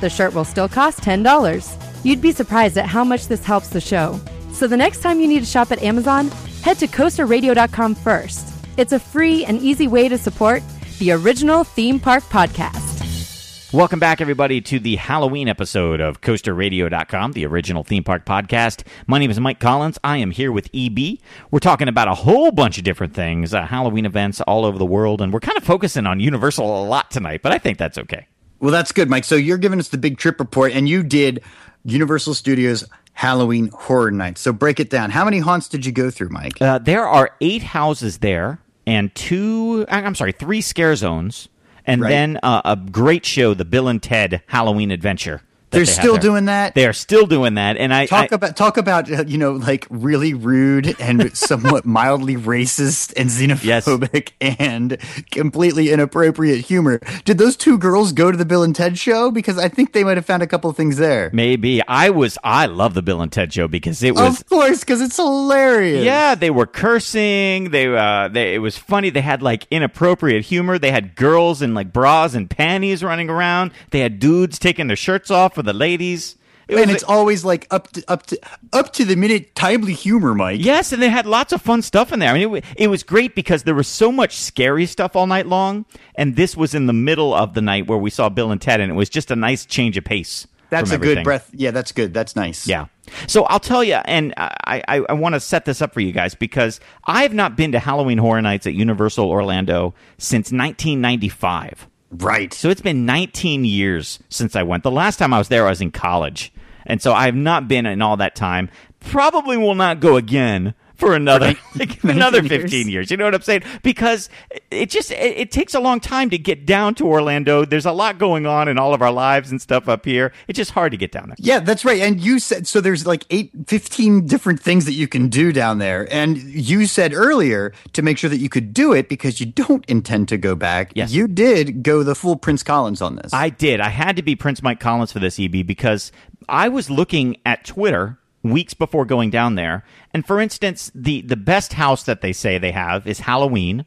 [0.00, 2.04] the shirt will still cost $10.
[2.04, 4.20] You'd be surprised at how much this helps the show.
[4.52, 6.28] So the next time you need to shop at Amazon,
[6.62, 8.46] head to coasterradio.com first.
[8.76, 10.62] It's a free and easy way to support
[11.00, 13.72] the original theme park podcast.
[13.72, 18.86] Welcome back, everybody, to the Halloween episode of CoasterRadio.com, the original theme park podcast.
[19.06, 19.98] My name is Mike Collins.
[20.04, 21.18] I am here with EB.
[21.50, 24.84] We're talking about a whole bunch of different things, uh, Halloween events all over the
[24.84, 27.96] world, and we're kind of focusing on Universal a lot tonight, but I think that's
[27.96, 28.26] okay.
[28.58, 29.24] Well, that's good, Mike.
[29.24, 31.42] So you're giving us the big trip report, and you did
[31.86, 32.84] Universal Studios
[33.14, 34.42] Halloween Horror Nights.
[34.42, 35.08] So break it down.
[35.08, 36.60] How many haunts did you go through, Mike?
[36.60, 38.60] Uh, there are eight houses there,
[38.90, 41.48] and two, I'm sorry, three scare zones,
[41.86, 42.08] and Right.
[42.10, 45.42] then uh, a great show, the Bill and Ted Halloween Adventure.
[45.70, 46.22] They're they still there.
[46.22, 46.74] doing that?
[46.74, 49.52] They are still doing that, and I Talk I- about talk about uh, you know
[49.52, 54.98] like really rude and somewhat mildly racist and xenophobic and
[55.30, 57.00] completely inappropriate humor.
[57.24, 59.30] Did those two girls go to the Bill and Ted show?
[59.30, 61.30] Because I think they might have found a couple things there.
[61.32, 62.36] Maybe I was.
[62.42, 64.40] I love the Bill and Ted show because it was.
[64.40, 66.04] Of course, because it's hilarious.
[66.04, 67.70] Yeah, they were cursing.
[67.70, 69.10] They, uh, they, it was funny.
[69.10, 70.78] They had like inappropriate humor.
[70.78, 73.72] They had girls in like bras and panties running around.
[73.90, 76.36] They had dudes taking their shirts off for the ladies.
[76.68, 78.38] It and it's always like up to up to
[78.72, 80.60] up to the minute timely humor, Mike.
[80.62, 82.30] Yes, and they had lots of fun stuff in there.
[82.30, 85.26] I mean, it, wa- it was great because there was so much scary stuff all
[85.26, 85.84] night long,
[86.14, 88.80] and this was in the middle of the night where we saw Bill and Ted,
[88.80, 90.46] and it was just a nice change of pace.
[90.70, 91.50] That's a good breath.
[91.52, 92.14] Yeah, that's good.
[92.14, 92.68] That's nice.
[92.68, 92.86] Yeah.
[93.26, 96.12] So I'll tell you, and I, I, I want to set this up for you
[96.12, 101.88] guys because I have not been to Halloween Horror Nights at Universal Orlando since 1995.
[102.10, 102.52] Right.
[102.52, 104.82] So it's been 19 years since I went.
[104.82, 106.52] The last time I was there, I was in college.
[106.86, 108.68] And so I have not been in all that time.
[108.98, 113.10] Probably will not go again for another like, another 15 years.
[113.10, 113.62] You know what I'm saying?
[113.82, 114.28] Because
[114.70, 117.64] it just it, it takes a long time to get down to Orlando.
[117.64, 120.32] There's a lot going on in all of our lives and stuff up here.
[120.46, 121.36] It's just hard to get down there.
[121.38, 122.00] Yeah, that's right.
[122.00, 125.78] And you said so there's like eight, 15 different things that you can do down
[125.78, 126.06] there.
[126.12, 129.84] And you said earlier to make sure that you could do it because you don't
[129.86, 130.92] intend to go back.
[130.94, 131.12] Yes.
[131.12, 133.32] You did go the full Prince Collins on this.
[133.32, 133.80] I did.
[133.80, 136.12] I had to be Prince Mike Collins for this EB because
[136.48, 139.84] I was looking at Twitter weeks before going down there.
[140.14, 143.84] And for instance, the the best house that they say they have is Halloween.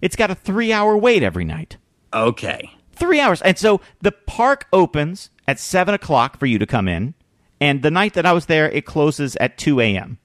[0.00, 1.76] It's got a three hour wait every night.
[2.12, 2.70] Okay.
[2.92, 3.40] Three hours.
[3.42, 7.14] And so the park opens at seven o'clock for you to come in.
[7.60, 10.18] And the night that I was there, it closes at 2 a.m.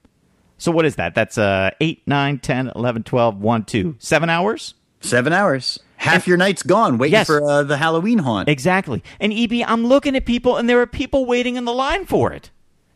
[0.58, 1.14] So what is that?
[1.14, 4.74] That's uh, 8, 9, 10, 11, 12, 1, 2, 7 hours?
[5.02, 5.80] Seven hours.
[5.98, 7.28] Half your night's gone waiting Yes.
[7.28, 8.50] for uh, the Halloween haunt.
[8.50, 9.04] Exactly.
[9.20, 12.34] And EB, I'm looking at people, and there are people waiting in the line for
[12.34, 12.50] it.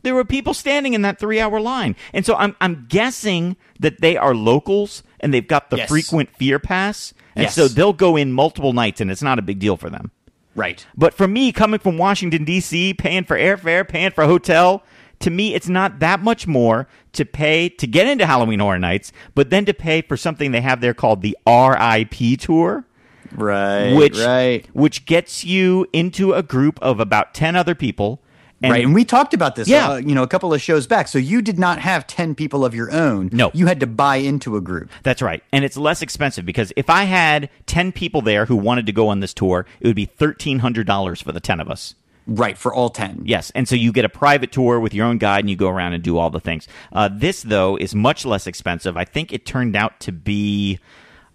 [0.04, 1.96] There were people standing in that three hour line.
[2.14, 5.90] And so I'm, I'm guessing that they are locals and they've got the Yes.
[5.90, 7.14] frequent fear pass.
[7.36, 7.56] And Yes.
[7.56, 10.12] so they'll go in multiple nights, and it's not a big deal for them.
[10.54, 10.86] Right.
[10.98, 14.84] But for me, coming from Washington, D.C., paying for airfare, paying for hotel,
[15.20, 19.14] to me, it's not that much more to pay to get into Halloween Horror Nights,
[19.36, 22.86] but then to pay for something they have there called the RIP tour.
[23.34, 23.94] Right.
[23.94, 24.68] Which, right.
[24.74, 28.22] which gets you into a group of about 10 other people.
[28.70, 28.84] Right.
[28.84, 29.92] And we talked about this, Yeah.
[29.92, 31.08] uh, you know, a couple of shows back.
[31.08, 33.30] So you did not have 10 people of your own.
[33.32, 33.52] No.
[33.54, 34.90] You had to buy into a group.
[35.04, 35.44] That's right.
[35.52, 39.08] And it's less expensive because if I had 10 people there who wanted to go
[39.08, 41.96] on this tour, it would be $1,300 for the 10 of us.
[42.28, 42.56] Right.
[42.58, 43.24] For all 10.
[43.26, 45.70] Yes, and so you get a private tour with your own guide, and you go
[45.70, 46.68] around and do all the things.
[46.94, 48.96] Uh, this, though, is much less expensive.
[48.96, 50.78] I think it turned out to be,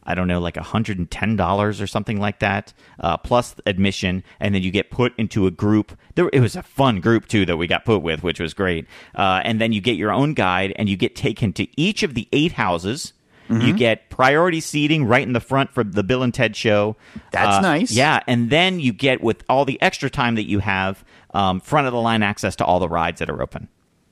[0.06, 4.22] I don't know, like hundred and ten dollars or something like that, uh, plus admission,
[4.40, 5.98] and then you get put into a group.
[6.14, 8.86] There, it was a fun group too that we got put with, which was great.
[9.14, 12.14] Uh, and then you get your own guide, and you get taken to each of
[12.14, 13.12] the eight houses.
[13.48, 13.78] You Mhm.
[13.78, 16.96] get priority seating right in the front for the Bill and Ted show.
[17.30, 17.92] That's Uh, nice.
[17.92, 21.86] Yeah, and then you get with all the extra time that you have, um, front
[21.86, 23.68] of the line access to all the rides that are open.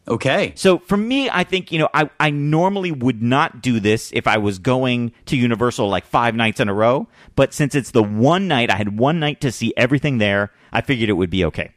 [0.06, 0.52] Okay.
[0.54, 4.26] So for me, I think you know I I normally would not do this if
[4.26, 7.08] I was going to Universal like five nights in a row.
[7.36, 10.52] But since it's the one night, I had one night to see everything there.
[10.72, 11.70] I figured it would be okay.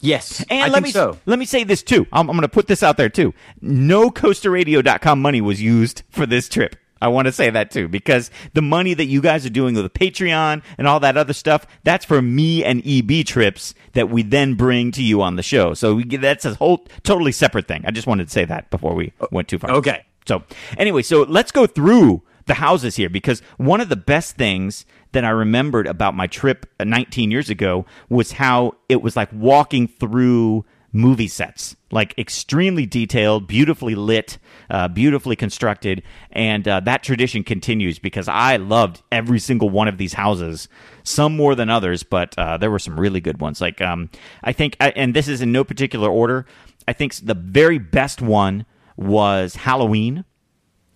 [0.00, 0.44] Yes.
[0.50, 1.18] And I let me so.
[1.26, 2.06] let me say this too.
[2.12, 3.34] I'm, I'm going to put this out there too.
[3.60, 6.76] No CoasterRadio.com money was used for this trip.
[7.00, 9.84] I want to say that too because the money that you guys are doing with
[9.84, 14.22] the Patreon and all that other stuff, that's for me and EB trips that we
[14.22, 15.74] then bring to you on the show.
[15.74, 17.84] So we, that's a whole totally separate thing.
[17.86, 19.72] I just wanted to say that before we went too far.
[19.72, 20.04] Okay.
[20.26, 20.42] So
[20.76, 25.24] anyway, so let's go through the houses here because one of the best things that
[25.24, 29.88] I remembered about my trip uh, 19 years ago was how it was like walking
[29.88, 34.38] through movie sets, like extremely detailed, beautifully lit,
[34.70, 36.02] uh, beautifully constructed,
[36.32, 40.68] and uh, that tradition continues because I loved every single one of these houses.
[41.02, 43.60] Some more than others, but uh, there were some really good ones.
[43.60, 44.10] Like um,
[44.42, 46.46] I think, and this is in no particular order.
[46.88, 50.24] I think the very best one was Halloween.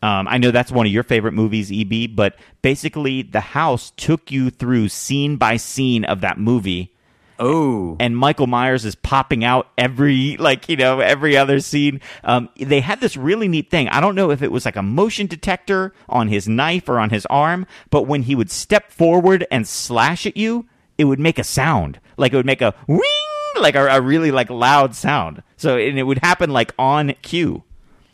[0.02, 4.30] Um, I know that's one of your favorite movies, EB, but basically the house took
[4.30, 6.94] you through scene by scene of that movie.
[7.40, 7.96] Oh.
[7.98, 12.02] And Michael Myers is popping out every, like, you know, every other scene.
[12.22, 13.88] Um, they had this really neat thing.
[13.88, 17.08] I don't know if it was like a motion detector on his knife or on
[17.08, 20.66] his arm, but when he would step forward and slash at you,
[20.98, 21.98] it would make a sound.
[22.18, 23.00] Like it would make a ring,
[23.58, 25.42] like a, a really like loud sound.
[25.56, 27.64] So, and it would happen like on cue.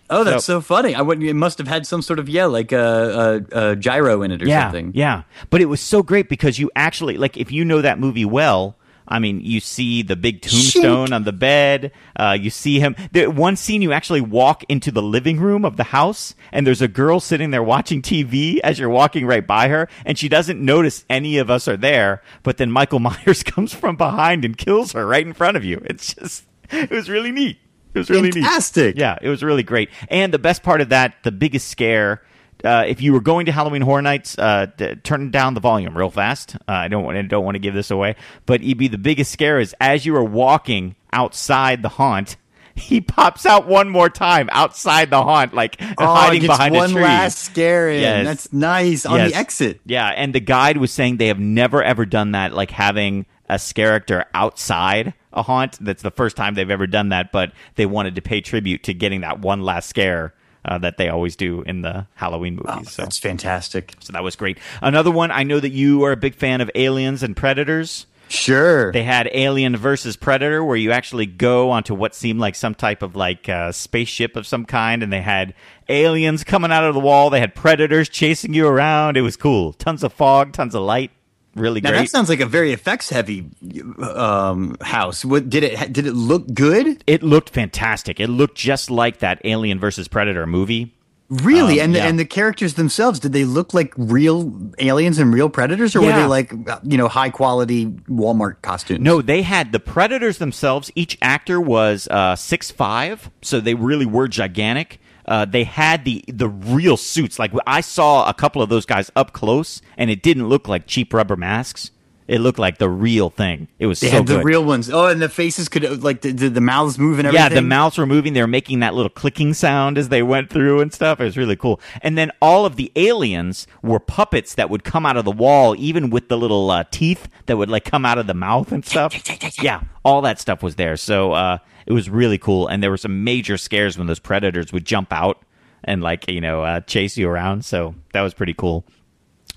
[0.09, 0.95] Oh, that's so, so funny.
[0.95, 1.27] I wouldn't.
[1.27, 4.41] It must have had some sort of yeah, like a, a, a gyro in it
[4.41, 4.93] or yeah, something.
[4.95, 8.25] Yeah, but it was so great because you actually like if you know that movie
[8.25, 8.77] well.
[9.09, 11.93] I mean, you see the big tombstone on the bed.
[12.19, 12.97] Uh, you see him.
[13.13, 16.83] There, one scene, you actually walk into the living room of the house, and there's
[16.83, 20.61] a girl sitting there watching TV as you're walking right by her, and she doesn't
[20.61, 22.23] notice any of us are there.
[22.43, 25.81] But then Michael Myers comes from behind and kills her right in front of you.
[25.85, 27.59] It's just, it was really neat.
[27.95, 28.97] It was really Fantastic.
[28.97, 29.01] neat.
[29.01, 29.89] Yeah, it was really great.
[30.09, 32.23] And the best part of that, the biggest scare.
[32.65, 35.97] Uh, if you were going to Halloween Horror Nights, uh, d- turn down the volume
[35.97, 36.57] real fast.
[36.67, 39.31] Uh, I don't want I don't want to give this away, but EB, the biggest
[39.31, 42.37] scare is as you are walking outside the haunt.
[42.79, 46.93] He pops out one more time outside the haunt, like oh, hiding behind one a
[46.93, 47.03] tree.
[47.05, 48.03] last scare in.
[48.03, 48.27] Yes.
[48.27, 49.31] That's nice on Yes.
[49.31, 49.81] the exit.
[49.87, 53.59] Yeah, and the guide was saying they have never ever done that, like having a
[53.75, 55.79] character outside a haunt.
[55.81, 58.93] That's the first time they've ever done that, but they wanted to pay tribute to
[58.93, 60.35] getting that one last scare.
[60.67, 62.91] Uh, that they always do in the Halloween movies.
[62.91, 63.95] so That's fantastic.
[64.01, 64.59] so that was great.
[64.83, 68.07] Another one, I know that you are a big fan of Aliens and Predators.
[68.29, 68.91] Sure.
[68.91, 73.03] They had Alien versus Predator, where you actually go onto what seemed like some type
[73.03, 75.55] of like uh, spaceship of some kind, and they had
[75.89, 77.31] aliens coming out of the wall.
[77.31, 79.17] They had predators chasing you around.
[79.17, 79.73] It was cool.
[79.75, 81.13] Tons of fog, tons of light.
[81.57, 82.01] Really Now great.
[82.01, 83.51] that sounds like a very effects heavy
[83.99, 85.25] um, house.
[85.25, 87.03] What did it did it look good?
[87.07, 88.21] it looked fantastic.
[88.21, 90.93] It looked just like that Alien versus Predator movie.
[91.29, 91.81] Really?
[91.81, 92.07] Um, and the, yeah.
[92.07, 96.13] and the characters themselves did they look like real aliens and real predators or were
[96.13, 96.53] they like
[96.85, 99.01] you know high quality Walmart costumes?
[99.01, 100.93] No, they had the Predators themselves.
[100.95, 105.01] Each actor was uh, six five, so they really were gigantic.
[105.27, 107.39] Uh, they had the the real suits.
[107.39, 110.87] Like I saw a couple of those guys up close, and it didn't look like
[110.87, 111.91] cheap rubber masks.
[112.29, 113.69] It looked like the real thing.
[113.79, 114.45] It was They so had the good.
[114.45, 114.91] real ones.
[114.91, 117.51] Oh, and the faces could like the, the, the mouths move and everything.
[117.51, 118.33] Yeah, the mouths were moving.
[118.33, 121.21] They were making that little clicking sound as they went through and stuff.
[121.21, 121.81] It was really cool.
[122.03, 125.77] And then all of the aliens were puppets that would come out of the wall,
[125.79, 128.85] even with the little uh, teeth that would like come out of the mouth and
[128.85, 129.15] stuff.
[129.63, 130.97] yeah, all that stuff was there.
[130.97, 132.67] So uh, it was really cool.
[132.67, 135.43] And there were some major scares when those predators would jump out
[135.85, 137.65] and like you know uh, chase you around.
[137.65, 138.85] So that was pretty cool.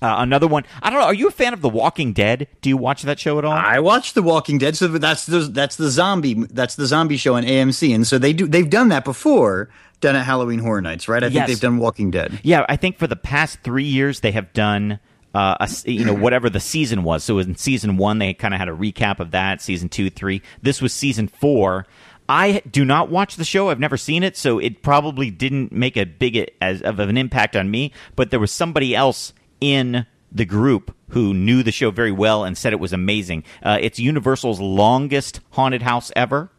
[0.02, 0.64] Uh, another one.
[0.82, 1.06] I don't know.
[1.06, 2.48] Are you a fan of The Walking Dead?
[2.62, 3.52] Do you watch that show at all?
[3.52, 7.34] I watched The Walking Dead, so that's the that's the zombie that's the zombie show
[7.34, 9.68] on AMC, and so they do they've done that before,
[10.00, 11.22] done at Halloween Horror Nights, right?
[11.22, 12.40] I think they've done Walking Dead.
[12.42, 15.00] Yeah, I think for the past three years they have done
[15.34, 17.22] uh, a you know whatever the season was.
[17.22, 19.60] So in season one they kind of had a recap of that.
[19.60, 20.40] Season two, three.
[20.62, 21.86] This was season four.
[22.28, 23.70] I do not watch the show.
[23.70, 27.56] I've never seen it, so it probably didn't make a big as of an impact
[27.56, 27.92] on me.
[28.14, 32.56] But there was somebody else in the group who knew the show very well and
[32.56, 33.42] said it was amazing.
[33.62, 36.50] Uh, it's Universal's longest haunted house ever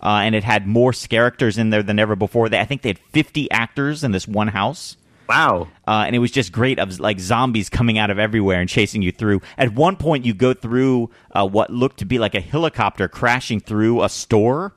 [0.00, 2.48] uh, and it had more characters in there than ever before.
[2.48, 4.96] They, I think they had 50 actors in this one house.
[5.28, 5.68] Wow.
[5.86, 9.02] Uh, and it was just great of like zombies coming out of everywhere and chasing
[9.02, 9.40] you through.
[9.58, 13.58] At one point, you go through uh, what looked to be like a helicopter crashing
[13.58, 14.76] through a store.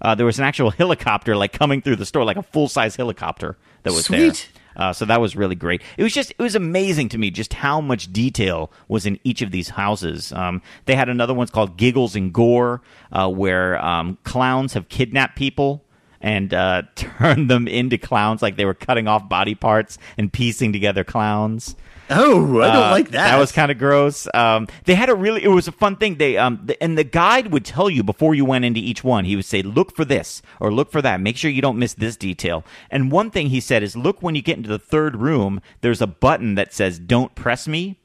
[0.00, 2.94] Uh, there was an actual helicopter like coming through the store, like a full size
[2.96, 4.30] helicopter that was there.
[4.76, 5.82] Uh, so that was really great.
[5.96, 9.42] It was just it was amazing to me just how much detail was in each
[9.42, 10.32] of these houses.
[10.32, 15.36] Um, they had another one's called Giggles and Gore, uh, where um, clowns have kidnapped
[15.36, 15.84] people
[16.20, 20.72] and uh, turned them into clowns, like they were cutting off body parts and piecing
[20.72, 21.76] together clowns.
[22.12, 23.30] Oh, I don't Uh, like that.
[23.30, 24.26] That was kind of gross.
[24.34, 26.16] Um, they had a really, it was a fun thing.
[26.16, 29.24] They, um, the, and the guide would tell you before you went into each one,
[29.24, 31.20] he would say, look for this or look for that.
[31.20, 32.64] Make sure you don't miss this detail.
[32.90, 36.02] And one thing he said is, look when you get into the third room, there's
[36.02, 37.99] a button that says, don't press me.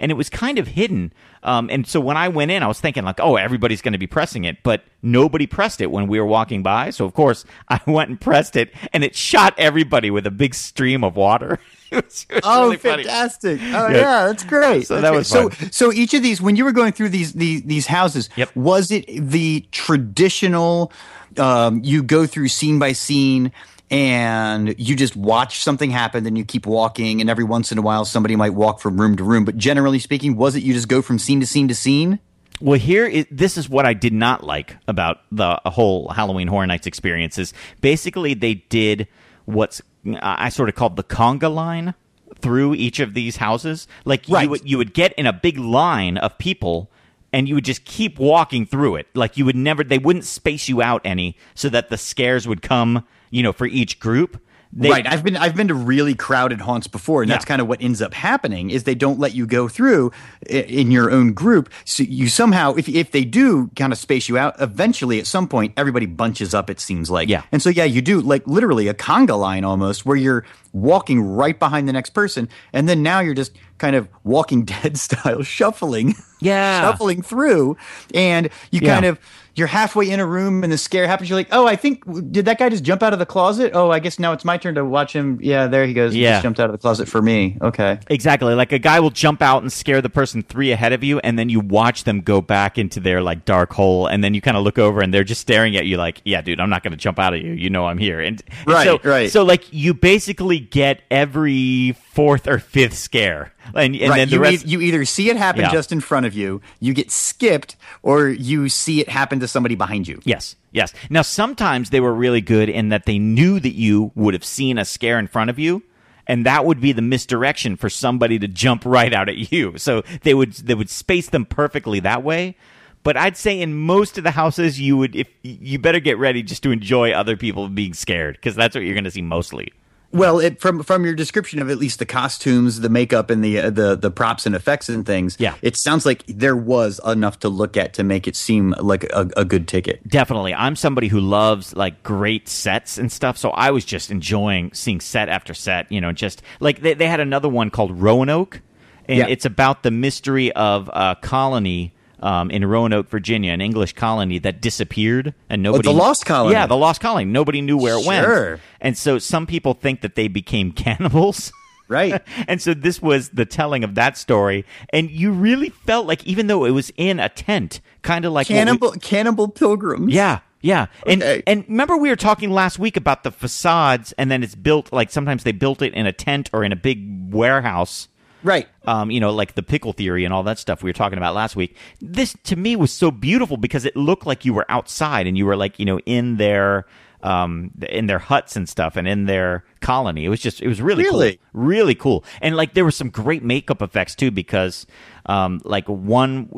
[0.00, 1.12] And it was kind of hidden.
[1.44, 3.98] Um, and so when I went in, I was thinking like, oh, everybody's going to
[3.98, 6.90] be pressing it, but nobody pressed it when we were walking by.
[6.90, 10.54] So of course I went and pressed it and it shot everybody with a big
[10.54, 11.58] stream of water.
[11.92, 13.02] It was- it was Oh, really funny.
[13.02, 13.60] fantastic!
[13.60, 13.96] Oh, Yeah.
[13.96, 14.86] yeah, that's great.
[14.86, 15.50] So That's that was so.
[15.50, 15.72] fun.
[15.72, 19.06] So each of these, when you were going through these these, these houses, was it
[19.08, 20.92] the traditional?
[21.36, 23.50] Um, you go through scene by scene.
[23.90, 27.82] And you just watch something happen, then you keep walking, and every once in a
[27.82, 29.44] while somebody might walk from room to room.
[29.44, 32.20] But generally speaking, was it you just go from scene to scene to scene?
[32.60, 36.66] Well, here is, this is what I did not like about the whole Halloween Horror
[36.66, 37.38] Nights experience.
[37.38, 39.08] Is basically they did
[39.46, 39.82] what's
[40.20, 41.94] I sort of called the conga line
[42.40, 43.88] through each of these houses.
[44.04, 46.89] Like you would you would get in a big line of people.
[47.32, 49.06] And you would just keep walking through it.
[49.14, 52.62] Like you would never, they wouldn't space you out any so that the scares would
[52.62, 54.40] come, you know, for each group.
[54.72, 55.04] They, right.
[55.04, 58.00] I've been I've been to really crowded haunts before, and that's kind of what ends
[58.00, 60.12] up happening is they don't let you go through
[60.48, 61.70] in your own group.
[61.84, 65.48] So you somehow, if if they do kind of space you out, eventually at some
[65.48, 66.70] point everybody bunches up.
[66.70, 67.28] It seems like.
[67.28, 67.42] Yeah.
[67.50, 71.58] And so yeah, you do like literally a conga line almost, where you're walking right
[71.58, 76.14] behind the next person, and then now you're just kind of Walking Dead style shuffling.
[76.40, 76.82] Yeah.
[76.82, 77.76] shuffling through,
[78.14, 78.94] and you Yeah.
[78.94, 79.18] kind of
[79.60, 81.30] you're halfway in a room and the scare happens.
[81.30, 82.02] You're like, oh, I think
[82.32, 83.70] did that guy just jump out of the closet?
[83.74, 85.38] Oh, I guess now it's my turn to watch him.
[85.40, 86.14] Yeah, there he goes.
[86.14, 86.32] He Yeah.
[86.32, 87.58] just jumped out of the closet for me.
[87.62, 88.00] Okay.
[88.08, 88.54] Exactly.
[88.54, 91.38] Like a guy will jump out and scare the person three ahead of you, and
[91.38, 94.56] then you watch them go back into their like dark hole, and then you kind
[94.56, 96.92] of look over and they're just staring at you like, "Yeah, dude, I'm not going
[96.92, 97.52] to jump out of you.
[97.52, 99.30] You know I'm here." And, and Right, so, right.
[99.30, 104.16] So like you basically get every fourth or fifth scare, and, and right.
[104.16, 104.66] then the you, rest.
[104.66, 105.72] e- you either see it happen Yeah.
[105.72, 109.74] just in front of you, you get skipped, or you see it happen to somebody
[109.74, 110.20] behind you.
[110.24, 110.92] Yes, yes.
[111.08, 114.78] Now, sometimes they were really good in that they knew that you would have seen
[114.78, 115.82] a scare in front of you,
[116.26, 119.74] and that would be the misdirection for somebody to jump right out at you.
[119.78, 122.56] So they would they would space them perfectly that way.
[123.02, 126.42] But I'd say in most of the houses, you would if you better get ready
[126.42, 129.72] just to enjoy other people being scared because that's what you're going to see mostly.
[130.12, 133.60] Well, it, from from your description of at least the costumes, the makeup, and the
[133.60, 137.38] uh, the the props and effects and things, yeah, it sounds like there was enough
[137.40, 140.06] to look at to make it seem like a, a good ticket.
[140.08, 140.52] Definitely.
[140.52, 143.38] I'm somebody who loves like great sets and stuff.
[143.38, 147.06] So I was just enjoying seeing set after set, you know, just like they, they
[147.06, 148.62] had another one called Roanoke.
[149.06, 149.26] And Yeah.
[149.28, 154.60] it's about the mystery of a colony um, in Roanoke, Virginia, an English colony that
[154.60, 155.82] disappeared and nobody.
[155.88, 156.52] the Lost Colony.
[156.54, 157.24] Yeah, the Lost Colony.
[157.24, 158.48] Nobody knew where it Sure.
[158.50, 158.60] went.
[158.80, 161.52] And so some people think that they became cannibals.
[161.88, 162.22] Right.
[162.48, 164.64] and so this was the telling of that story.
[164.90, 168.48] And you really felt like, even though it was in a tent, kind of like
[168.48, 170.12] what we- Cannibal Cannibal Pilgrims.
[170.12, 170.86] yeah, yeah.
[171.06, 174.92] And and remember we were talking last week about the facades and then it's built
[174.92, 178.06] like sometimes they built it in a tent or in a big warehouse.
[178.42, 178.68] Right.
[178.86, 181.34] Um, you know, like the pickle theory and all that stuff we were talking about
[181.34, 181.76] last week.
[182.00, 185.46] This to me was so beautiful because it looked like you were outside and you
[185.46, 186.86] were like, you know, in their
[187.22, 190.24] um in their huts and stuff and in their colony.
[190.24, 191.36] It was just it was really Really?
[191.36, 191.46] cool.
[191.52, 192.24] Really cool.
[192.40, 194.86] And like there were some great makeup effects too because
[195.26, 196.48] um like one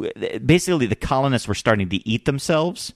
[0.47, 2.93] basically the colonists were starting to eat themselves.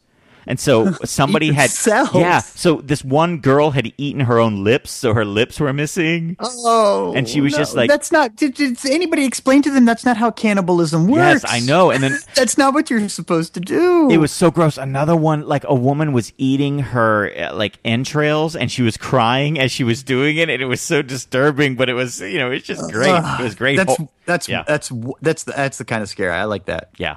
[0.47, 1.71] And so somebody had
[2.15, 2.41] yeah.
[2.41, 6.37] So this one girl had eaten her own lips, so her lips were missing.
[6.39, 9.85] Oh, and she was no, just like, "That's not." Did, did anybody explain to them
[9.85, 11.43] that's not how cannibalism works?
[11.43, 11.91] Yes, I know.
[11.91, 14.11] And then that's not what you're supposed to do.
[14.11, 14.79] It was so gross.
[14.79, 19.59] Another one, like a woman was eating her uh, like entrails, and she was crying
[19.59, 21.75] as she was doing it, and it was so disturbing.
[21.75, 23.11] But it was, you know, it's just great.
[23.11, 23.77] Ugh, it was great.
[23.77, 24.63] That's that's yeah.
[24.67, 26.67] that's that's the, that's the kind of scare I like.
[26.67, 27.17] That Yeah.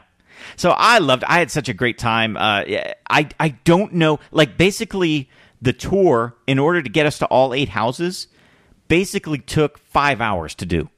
[0.55, 1.23] So I loved.
[1.25, 2.37] I had such a great time.
[2.37, 2.63] Uh,
[3.09, 4.19] I I don't know.
[4.31, 5.29] Like basically,
[5.61, 8.27] the tour in order to get us to all eight houses,
[8.87, 10.89] basically took five hours to do.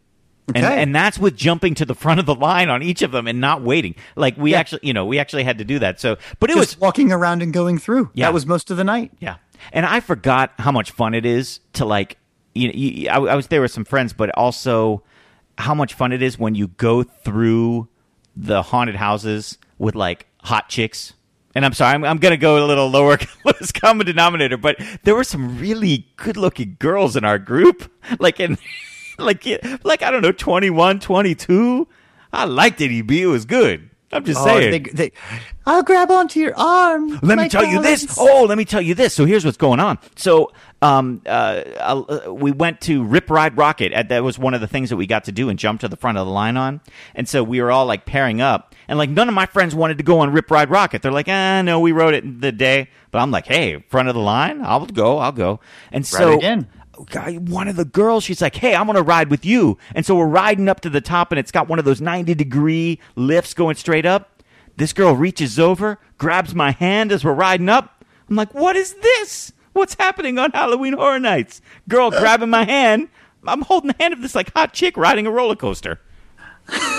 [0.53, 3.25] And, and that's with jumping to the front of the line on each of them
[3.25, 3.95] and not waiting.
[4.17, 4.59] Like we Yeah.
[4.59, 6.01] actually, you know, we actually had to do that.
[6.01, 8.09] So, but it just was walking around and going through.
[8.13, 8.25] Yeah.
[8.25, 9.13] That was most of the night.
[9.19, 9.37] Yeah,
[9.71, 12.17] and I forgot how much fun it is to like.
[12.53, 15.03] You know, you, I, I was there with some friends, but also
[15.57, 17.87] how much fun it is when you go through
[18.35, 21.13] the haunted houses with like hot chicks.
[21.53, 23.17] And I'm sorry, I'm, I'm going to go a little lower
[23.73, 27.91] common denominator, but there were some really good looking girls in our group.
[28.19, 28.57] Like in,
[29.19, 29.45] like,
[29.83, 31.87] like I don't know, 21, 22.
[32.33, 33.11] I liked it, EB.
[33.11, 33.90] It was good.
[34.13, 34.71] I'm just Oh, saying.
[34.71, 35.11] they- they-
[35.65, 37.09] I'll grab onto your arm.
[37.09, 38.17] Let me my tell you this.
[38.19, 39.13] Oh, let me tell you this.
[39.13, 39.99] So here's what's going on.
[40.15, 40.51] So
[40.81, 41.29] um, uh,
[41.79, 43.95] uh, we went to Rip Ride Rockit.
[43.95, 45.87] Uh, That was one of the things that we got to do and jump to
[45.87, 46.81] the front of the line on.
[47.13, 48.73] And so we were all like pairing up.
[48.87, 51.01] And like none of my friends wanted to go on Rip Ride Rockit.
[51.01, 52.89] They're like, ah, no, we rode it the day.
[53.11, 55.59] But I'm like, hey, front of the line, I'll go, I'll go.
[55.91, 56.67] And Ride so again.
[57.09, 60.15] Guy, one of the girls, she's like, "Hey, I'm gonna ride with you." And so
[60.15, 63.53] we're riding up to the top, and it's got one of those 90 degree lifts
[63.53, 64.43] going straight up.
[64.77, 68.05] This girl reaches over, grabs my hand as we're riding up.
[68.29, 69.51] I'm like, "What is this?
[69.73, 73.09] What's happening on Halloween Horror Nights?" Girl grabbing my hand.
[73.45, 75.99] I'm holding the hand of this like hot chick riding a roller coaster.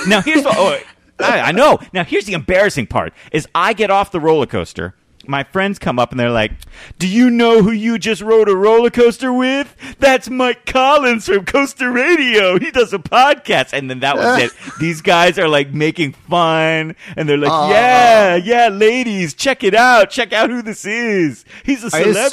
[0.07, 0.79] Now here's what oh,
[1.21, 1.79] I, I know.
[1.93, 4.95] Now here's the embarrassing part: is I get off the roller coaster.
[5.27, 6.53] My friends come up and they're like,
[6.99, 9.75] "Do you know who you just rode a roller coaster with?
[9.99, 12.59] That's Mike Collins from Coaster Radio.
[12.59, 14.53] He does a podcast." And then that was it.
[14.81, 17.71] These guys are like making fun, and they're like.
[17.71, 20.11] "Yeah, yeah, ladies, check it out.
[20.11, 21.45] Check out who this is.
[21.65, 22.31] He's a celebrity."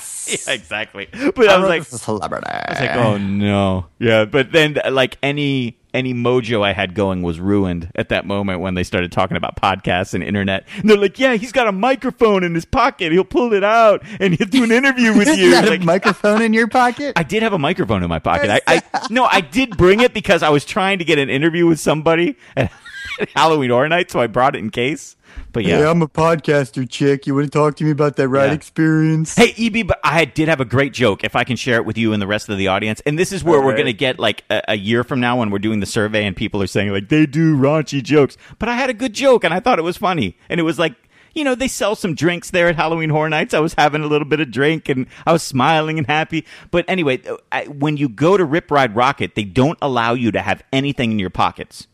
[0.46, 1.08] yeah, exactly.
[1.12, 2.46] But I was like, celebrity.
[2.46, 4.24] I was like, oh no, yeah.
[4.24, 8.74] But then, like any any mojo I had going was ruined at that moment when
[8.74, 10.68] they started talking about podcasts and internet.
[10.76, 13.12] And they're like, yeah, he's got a microphone in his pocket.
[13.12, 15.52] He'll pull it out and he'll do an interview with you.
[15.54, 17.14] Like, a microphone in your pocket?
[17.16, 18.50] I did have a microphone in my pocket.
[18.50, 21.66] I, I no, I did bring it because I was trying to get an interview
[21.66, 22.70] with somebody at
[23.34, 25.16] Halloween Horror Night, so I brought it in case.
[25.52, 27.26] But yeah, Hey, I'm a podcaster, chick.
[27.26, 28.52] You want to talk to me about that ride Yeah.
[28.52, 29.34] experience?
[29.34, 31.24] Hey, EB, but I did have a great joke.
[31.24, 33.32] If I can share it with you and the rest of the audience, and this
[33.32, 33.76] is where All we're right.
[33.78, 36.34] going to get like a, a year from now when we're doing the survey and
[36.36, 39.52] people are saying like they do raunchy jokes, but I had a good joke and
[39.52, 40.94] I thought it was funny, and it was like.
[41.34, 43.52] You know, they sell some drinks there at Halloween Horror Nights.
[43.52, 46.46] I was having a little bit of drink and I was smiling and happy.
[46.70, 50.32] But anyway, uh, I, when you go to Rip Ride Rockit, they don't allow you
[50.32, 51.88] to have anything in your pockets.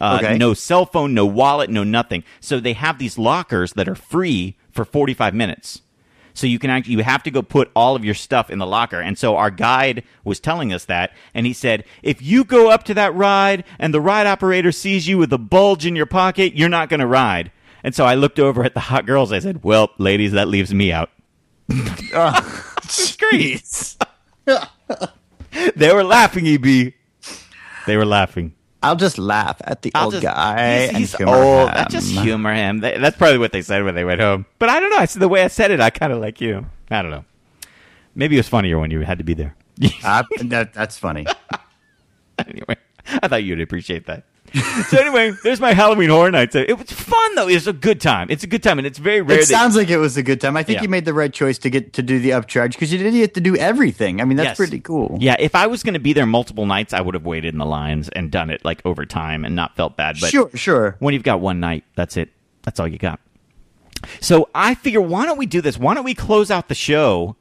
[0.00, 0.38] Uh, Okay.
[0.38, 2.24] No cell phone, no wallet, no nothing.
[2.40, 5.82] So they have these lockers that are free for 45 minutes.
[6.34, 8.66] So you can actually you have to go put all of your stuff in the
[8.66, 9.00] locker.
[9.00, 12.84] And so our guide was telling us that and he said, "If you go up
[12.84, 16.54] to that ride and the ride operator sees you with a bulge in your pocket,
[16.54, 17.50] you're not going to ride."
[17.82, 19.32] And so I looked over at the hot girls.
[19.32, 21.08] I said, "Well, ladies, that leaves me out."
[23.18, 23.96] great.
[25.76, 26.92] they were laughing, EB.
[27.86, 28.54] They were laughing.
[28.82, 31.70] I'll just laugh at the I'll old just- guy he's, and he's old.
[31.70, 31.86] him.
[31.90, 32.80] Just humor him.
[32.80, 34.46] That's probably what they said when they went home.
[34.58, 34.98] But I don't know.
[34.98, 36.66] I said the way I said it, I kind of like you.
[36.90, 37.24] I don't know.
[38.14, 39.54] Maybe it was funnier when you had to be there.
[40.04, 41.26] Uh, that, that's funny.
[42.38, 42.76] anyway,
[43.22, 44.24] I thought you'd appreciate that.
[44.88, 46.54] so anyway, there's my Halloween Horror Nights.
[46.54, 47.48] It was fun though.
[47.48, 48.28] It was a good time.
[48.30, 49.38] It's a good time, and it's very rare.
[49.38, 50.56] It that- sounds like it was a good time.
[50.56, 50.82] I think Yeah.
[50.84, 53.34] you made the right choice to get to do the upcharge because you didn't get
[53.34, 54.20] to do everything.
[54.20, 54.56] I mean, that's Yes.
[54.56, 55.18] pretty cool.
[55.20, 57.58] Yeah, if I was going to be there multiple nights, I would have waited in
[57.58, 60.16] the lines and done it like over time and not felt bad.
[60.20, 60.96] But Sure, sure.
[60.98, 62.30] When you've got one night, that's it.
[62.62, 63.20] That's all you got.
[64.20, 65.78] So I figure, why don't we do this?
[65.78, 67.36] Why don't we close out the show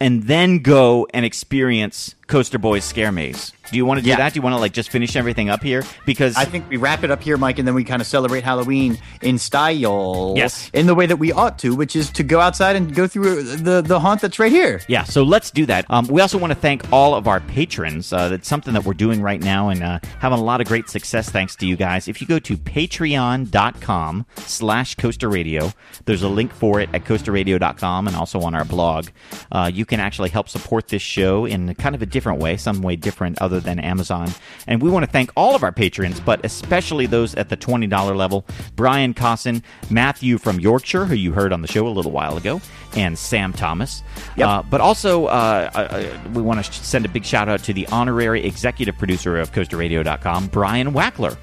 [0.00, 3.52] and then go and experience Coaster Boys Scare Maze?
[3.70, 4.16] Do you want to do Yeah.
[4.16, 4.32] that?
[4.32, 5.82] Do you want to like just finish everything up here?
[6.06, 8.42] Because I think we wrap it up here, Mike, and then we kind of celebrate
[8.42, 10.32] Halloween in style.
[10.36, 10.70] Yes.
[10.72, 13.42] In the way that we ought to, which is to go outside and go through
[13.42, 14.80] the, the haunt that's right here.
[14.88, 15.84] Yeah, so let's do that.
[15.90, 18.10] Um, we also want to thank all of our patrons.
[18.10, 20.88] Uh, that's something that we're doing right now and uh, having a lot of great
[20.88, 22.08] success thanks to you guys.
[22.08, 25.72] If you go to patreon.com slash coaster radio,
[26.06, 29.08] there's a link for it at coasterradio.com and also on our blog.
[29.52, 32.82] Uh, you can actually help support this show in kind of a different way, some
[32.82, 34.28] way different other than Amazon.
[34.66, 38.16] And we want to thank all of our patrons, but especially those at the $20
[38.16, 38.44] level
[38.74, 42.60] Brian Cosson, Matthew from Yorkshire, who you heard on the show a little while ago,
[42.96, 44.02] and Sam Thomas.
[44.36, 44.48] Yep.
[44.48, 47.72] Uh, but also, uh, uh, uh, we want to send a big shout out to
[47.72, 51.36] the honorary executive producer of CoasterRadio.com, Brian Wackler.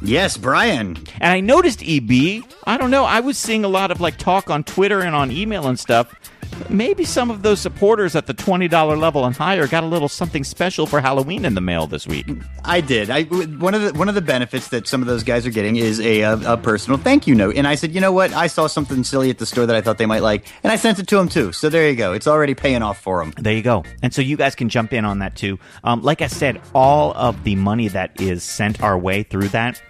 [0.00, 0.96] Yes, Brian.
[1.20, 2.42] And I noticed EB.
[2.66, 3.04] I don't know.
[3.04, 6.14] I was seeing a lot of like talk on Twitter and on email and stuff.
[6.68, 10.08] Maybe some of those supporters at the twenty dollar level and higher got a little
[10.08, 12.26] something special for Halloween in the mail this week.
[12.64, 13.10] I did.
[13.10, 15.76] I one of the one of the benefits that some of those guys are getting
[15.76, 17.56] is a, a, a personal thank you note.
[17.56, 18.32] And I said, you know what?
[18.32, 20.76] I saw something silly at the store that I thought they might like, and I
[20.76, 21.52] sent it to them too.
[21.52, 22.12] So there you go.
[22.12, 23.32] It's already paying off for them.
[23.38, 23.84] There you go.
[24.02, 25.58] And so you guys can jump in on that too.
[25.84, 29.82] Um, like I said, all of the money that is sent our way through that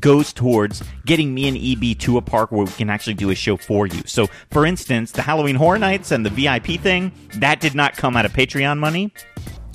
[0.00, 3.34] goes towards getting me and EB to a park where we can actually do a
[3.34, 4.02] show for you.
[4.06, 8.16] So, for instance, the Halloween Horror Nights and the VIP thing, that did not come
[8.16, 9.12] out of Patreon money.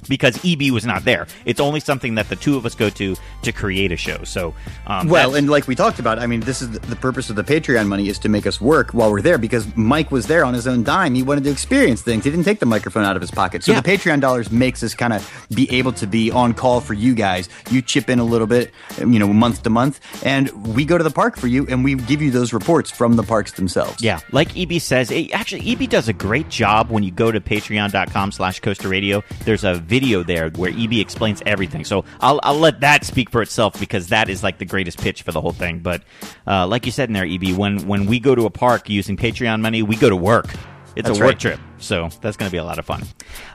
[0.07, 1.27] Because EB was not there.
[1.45, 4.23] It's only something that the two of us go to to create a show.
[4.23, 4.53] So,
[4.87, 7.43] um, well, and like we talked about, I mean, this is the, purpose of the
[7.43, 10.53] Patreon money is to make us work while we're there because Mike was there on
[10.53, 11.15] his own dime.
[11.15, 12.23] He wanted to experience things.
[12.25, 13.63] He didn't take the microphone out of his pocket.
[13.63, 13.81] So Yeah.
[13.81, 17.15] the Patreon dollars makes us kind of be able to be on call for you
[17.15, 17.49] guys.
[17.71, 21.03] You chip in a little bit, you know, month to month, and we go to
[21.03, 24.01] the park for you and we give you those reports from the parks themselves.
[24.03, 27.39] Yeah, like EB says, eh, actually EB does a great job when you go to
[27.41, 29.23] patreon.com slash Coaster Radio.
[29.45, 31.83] There's a video there where EB explains everything.
[31.83, 35.21] So I'll, I'll let that speak for itself because that is like the greatest pitch
[35.21, 35.79] for the whole thing.
[35.79, 36.01] But
[36.47, 39.17] uh, like you said in there, EB, when, when we go to a park using
[39.17, 40.47] Patreon money, we go to work.
[40.95, 41.39] It's That's a work right.
[41.39, 41.59] trip.
[41.79, 43.03] So that's going to be a lot of fun.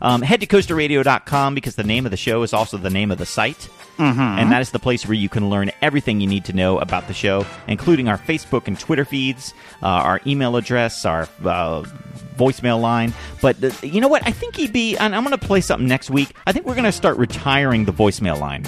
[0.01, 3.19] Um, head to coasterradio.com because the name of the show is also the name of
[3.19, 3.69] the site.
[3.99, 4.19] Mhm.
[4.19, 7.09] And that is the place where you can learn everything you need to know about
[7.09, 11.83] the show, including our Facebook and Twitter feeds, uh, our email address, our uh,
[12.37, 13.15] voicemail line.
[13.41, 14.27] But the, you know what?
[14.27, 16.35] I think EB, and I'm going to play something next week.
[16.47, 18.65] I think we're going to start retiring the voicemail line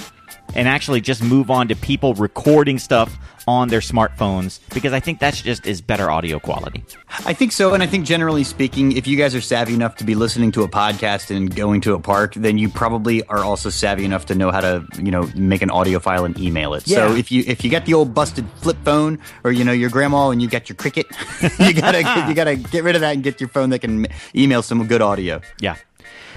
[0.55, 5.19] and actually just move on to people recording stuff on their smartphones because I think
[5.19, 6.83] that's just is better audio quality.
[7.25, 10.03] I think so, and I think generally speaking, if you guys are savvy enough to
[10.03, 13.69] be listening to a podcast and going to a park, then you probably are also
[13.69, 16.87] savvy enough to know how to, you know, make an audio file and email it.
[16.87, 19.89] So if you if you got the old busted flip phone, or you know your
[19.89, 21.07] grandma and you got your cricket,
[21.59, 24.61] you gotta you gotta get rid of that and get your phone that can email
[24.61, 25.41] some good audio.
[25.59, 25.75] Yeah.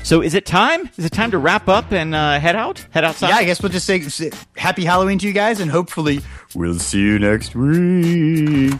[0.03, 0.91] So is it time?
[0.97, 2.85] Is it time to wrap up and uh, head out?
[2.91, 3.29] Head outside?
[3.29, 6.20] Yeah, I guess we'll just say, happy Halloween to you guys, and hopefully
[6.55, 8.75] we'll see you next week.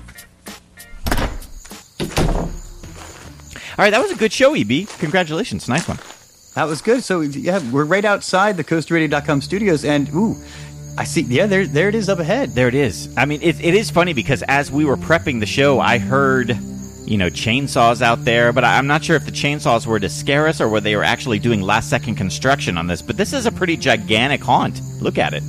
[3.79, 4.87] All right, that was a good show, EB.
[4.99, 5.69] Congratulations.
[5.69, 5.99] Nice one.
[6.55, 7.03] That was good.
[7.03, 10.37] So yeah, we're right outside the coasterradio.com studios, and ooh,
[10.99, 11.23] I see.
[11.23, 12.51] Yeah, there, there it is up ahead.
[12.51, 13.09] There it is.
[13.17, 16.59] I mean, it, it is funny because as we were prepping the show, I heard,
[17.05, 20.47] you know, chainsaws out there, but I'm not sure if the chainsaws were to scare
[20.47, 23.03] us or whether they were actually doing last second construction on this.
[23.03, 24.81] But this is a pretty gigantic haunt.
[25.01, 25.43] Look at it.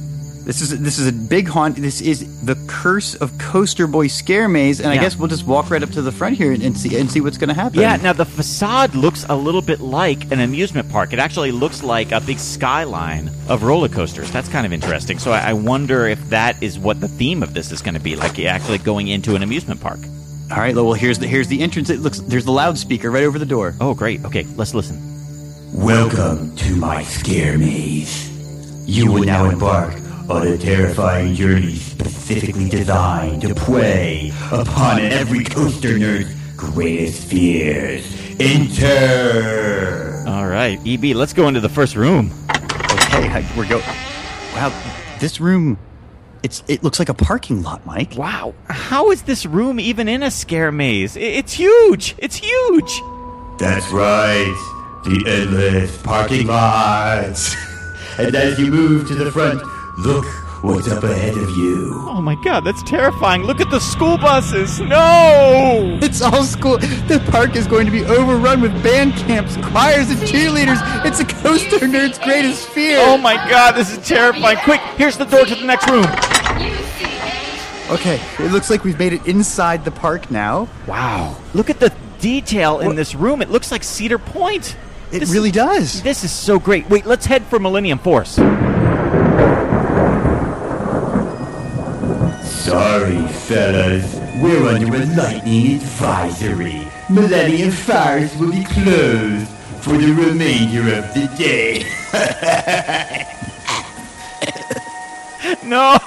[0.46, 1.78] This is this is a big haunt.
[1.78, 5.70] This is the curse of Coaster Boy Scare Maze, and I guess we'll just walk
[5.70, 7.80] right up to the front here and, and see and see what's going to happen.
[7.80, 11.14] Yeah, now the facade looks a little bit like an amusement park.
[11.14, 14.32] It actually looks like a big skyline of roller coasters.
[14.32, 15.18] That's kind of interesting.
[15.18, 18.02] So I, I wonder if that is what the theme of this is going to
[18.02, 20.00] be, like actually going into an amusement park.
[20.54, 20.76] All right.
[20.76, 21.90] Well, here's the here's the entrance.
[21.90, 23.74] It looks there's the loudspeaker right over the door.
[23.82, 24.24] Oh, great.
[24.24, 25.02] Okay, let's listen.
[25.74, 28.30] Welcome to my scare maze.
[28.88, 29.96] You will now embark
[30.30, 38.06] on a terrifying journey specifically designed to prey upon every coaster nerd's greatest fears.
[38.40, 40.24] Enter!
[40.28, 42.32] All right, EB, let's go into the first room.
[42.52, 43.80] Okay, I, we're go.
[44.54, 45.80] Wow, this room,
[46.44, 48.16] it's it looks like a parking lot, Mike.
[48.16, 51.16] Wow, how is this room even in a scare maze?
[51.16, 52.16] It's huge.
[52.18, 53.02] It's huge.
[53.58, 54.54] That's right,
[55.06, 57.56] the endless parking lots.
[58.18, 59.62] and as you move to the front,
[60.00, 60.26] look
[60.64, 61.92] what's up ahead of you.
[62.08, 63.44] Oh my god, that's terrifying.
[63.44, 64.80] Look at the school buses.
[64.80, 66.00] No!
[66.02, 66.78] It's all school.
[66.78, 70.80] The park is going to be overrun with band camps, choirs, and cheerleaders.
[71.06, 72.98] It's a coaster nerd's greatest fear.
[73.02, 74.58] Oh my god, this is terrifying.
[74.60, 76.06] Quick, here's the door to the next room.
[77.92, 80.70] Okay, it looks like we've made it inside the park now.
[80.88, 81.36] Wow.
[81.54, 83.42] Look at the detail in this room.
[83.42, 84.78] It looks like Cedar Point.
[85.12, 86.02] It really does.
[86.02, 86.90] This is so great.
[86.90, 88.40] Wait, let's head for Millennium Force.
[92.64, 94.16] Sorry, fellas.
[94.42, 96.88] We're under a lightning advisory.
[97.10, 99.48] Millennium Force will be closed
[99.82, 101.86] for the remainder of the day.
[105.64, 105.98] No,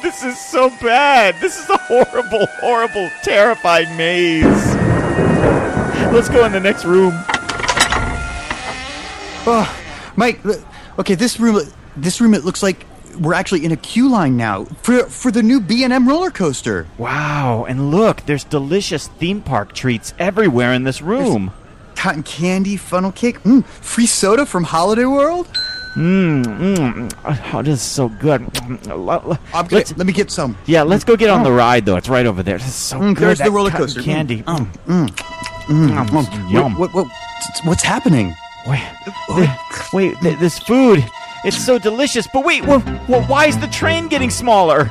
[0.00, 1.34] this is so bad.
[1.40, 4.44] This is a horrible, horrible, terrifying maze.
[6.12, 7.12] Let's go in the next room.
[9.44, 9.68] Oh,
[10.14, 10.40] Mike.
[10.98, 11.60] Okay, this room.
[11.96, 12.32] This room.
[12.32, 12.86] It looks like
[13.20, 16.30] we're actually in a queue line now for for the new B and M roller
[16.30, 16.86] coaster.
[16.98, 21.52] Wow, and look, there's delicious theme park treats everywhere in this room.
[21.96, 25.46] Cotton candy, funnel cake, mm, free soda from Holiday World.
[25.94, 27.52] Mmm, mmm.
[27.54, 28.40] Oh, this is so good.
[28.40, 30.56] Mm, Let- I'm gonna, let me get some.
[30.64, 31.44] Yeah, let's go get on Oh.
[31.44, 31.96] the ride though.
[31.96, 32.56] It's right over there.
[32.58, 33.28] This is so Mm, good.
[33.28, 34.00] there's the roller coaster.
[34.00, 34.42] Mm, candy.
[34.42, 35.08] mm, mm,
[35.66, 36.50] mm, mm.
[36.50, 36.78] yum.
[36.78, 38.34] What, what, what- what's happening?
[38.66, 38.80] Wait,
[39.92, 41.04] wait, th- this food.
[41.44, 42.26] It's so delicious.
[42.32, 44.84] But wait, wh- wh- why is the train getting smaller?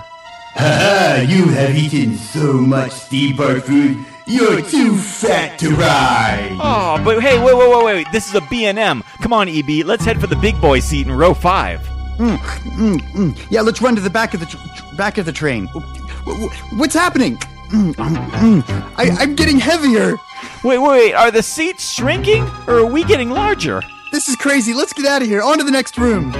[0.54, 2.91] Haha, you have eaten so much
[3.38, 6.49] park food, you're too fat to ride.
[6.62, 8.08] Oh, but hey, wait, wait, wait, wait.
[8.12, 9.02] This is a B&M.
[9.22, 9.86] Come on, EB.
[9.86, 11.80] Let's head for the big boy seat in row five.
[12.18, 13.45] Mm, mm, mm.
[13.49, 14.58] Yeah, let's run to the back of the tr-
[14.97, 15.68] back of the train.
[15.68, 15.82] Wh-
[16.26, 17.38] wh- What's happening?
[17.72, 18.93] Mm, um, mm.
[18.97, 20.18] I, I'm getting heavier.
[20.64, 21.14] Wait, wait, wait.
[21.14, 23.82] Are the seats shrinking or are we getting larger?
[24.12, 24.74] This is crazy.
[24.74, 25.41] Let's get out of here.
[25.41, 26.34] On to the next room.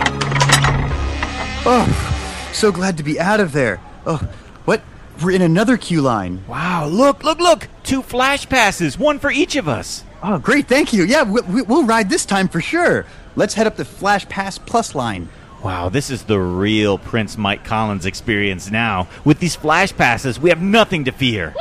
[1.64, 3.80] Oh, so glad to be out of there.
[4.06, 4.18] Oh,
[4.66, 4.82] what?
[5.24, 6.44] We're in another queue line.
[6.48, 7.68] Wow, look, look, look!
[7.84, 10.04] Two flash passes, one for each of us.
[10.24, 10.68] Oh, great.
[10.68, 11.04] Thank you.
[11.04, 13.06] Yeah, we, we, we'll ride this time for sure.
[13.36, 15.30] Let's head up the Flash Pass Plus line.
[15.64, 19.08] Wow, this is the real Prince Mike Collins experience now.
[19.24, 21.54] With these flash passes, we have nothing to fear.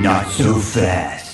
[0.00, 1.25] Not so fast.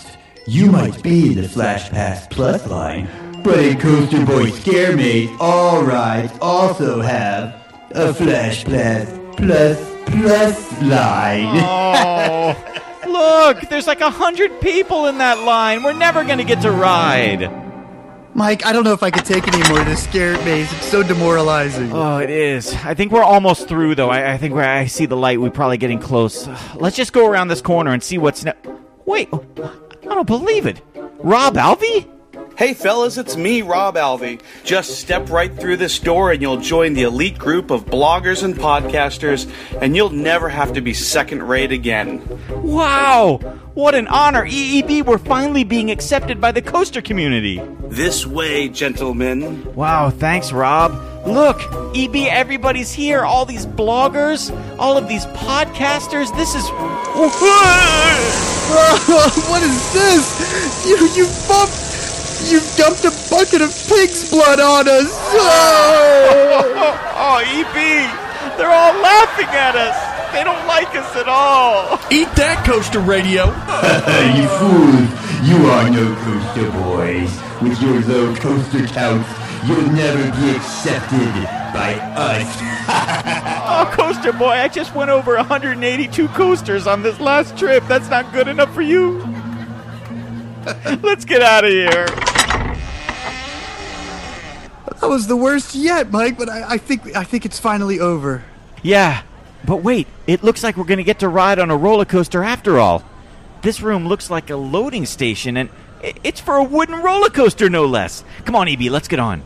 [0.47, 3.09] You might be in the Flash Pass Plus line,
[3.44, 7.55] but in Coaster Boy Scare Maze, all rides also have
[7.93, 9.06] a Flash Pass
[9.36, 11.60] Plus Plus line.
[11.64, 12.56] Oh,
[13.06, 15.82] look, there's like a hundred people in that line.
[15.85, 17.59] We're never gonna get to ride.
[18.35, 20.73] Mike, I don't know if I could take any more of this scare maze.
[20.73, 21.93] It's so demoralizing.
[21.93, 22.74] Oh, it is.
[22.82, 24.09] I think we're almost through, though.
[24.09, 26.48] I, I think where I see the light, we're probably getting close.
[26.74, 28.43] Let's just go around this corner and see what's.
[28.43, 28.55] Ne-
[29.05, 29.70] Wait, I
[30.23, 30.81] don't believe it.
[31.19, 32.09] Robb Alvey?
[32.57, 34.40] Hey fellas, it's me, Robb Alvey.
[34.62, 38.55] Just step right through this door and you'll join the elite group of bloggers and
[38.55, 39.51] podcasters,
[39.81, 42.23] and you'll never have to be second rate again.
[42.51, 43.39] Wow!
[43.74, 44.47] What an honor!
[44.49, 47.61] EB, we're finally being accepted by the coaster community.
[47.85, 49.74] This way, gentlemen.
[49.74, 51.11] Wow, thanks, Robb.
[51.24, 51.62] Look,
[51.97, 53.23] EB, everybody's here.
[53.24, 56.35] All these bloggers, all of these podcasters.
[56.36, 56.69] This is.
[59.49, 60.85] what is this?
[60.86, 61.78] You you bumped.
[62.51, 65.11] You dumped a bucket of pig's blood on us.
[66.55, 67.74] Oh, oh, EB,
[68.59, 69.97] they're all laughing at us.
[70.32, 72.01] They don't like us at all.
[72.11, 73.47] Eat that coaster radio.
[74.36, 75.23] you fools!
[75.47, 77.31] You are no coaster boys.
[77.62, 79.28] With your low coaster counts,
[79.66, 81.32] you'll never be accepted
[81.72, 82.56] by us.
[83.68, 87.84] oh, coaster boy, I just went over 182 coasters on this last trip.
[87.89, 89.18] That's not good enough for you.
[91.02, 92.06] Let's get out of here.
[95.01, 96.39] That was the worst yet, Mike.
[96.39, 98.44] But I, I think I think it's finally over.
[98.82, 99.22] Yeah,
[99.64, 102.44] but wait, it looks like we're going to get to ride on a roller coaster
[102.44, 103.02] after all.
[103.62, 105.70] This room looks like a loading station, and
[106.22, 108.24] it's for a wooden roller coaster, no less.
[108.44, 109.43] Come on, EB, let's get on.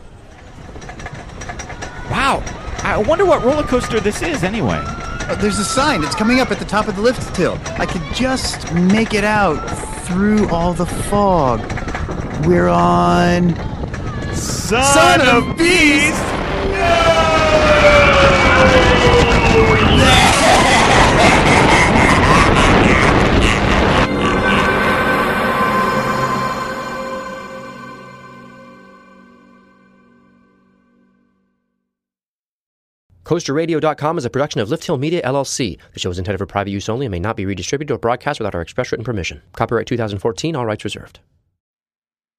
[2.09, 2.43] Wow,
[2.83, 4.81] I wonder what roller coaster this is, anyway.
[4.81, 6.03] Uh, there's a sign.
[6.03, 7.59] It's coming up at the top of the lift hill.
[7.77, 9.57] I could just make it out
[10.05, 11.59] through all the fog.
[12.45, 13.55] We're on.
[14.33, 16.23] Son, Son of, Beast!
[33.27, 35.77] CoasterRadio.com is a production of Lift Hill Media LLC.
[35.91, 38.39] The show is intended for private use only and may not be redistributed or broadcast
[38.39, 39.41] without our express written permission.
[39.51, 41.19] Copyright 2014, all rights reserved.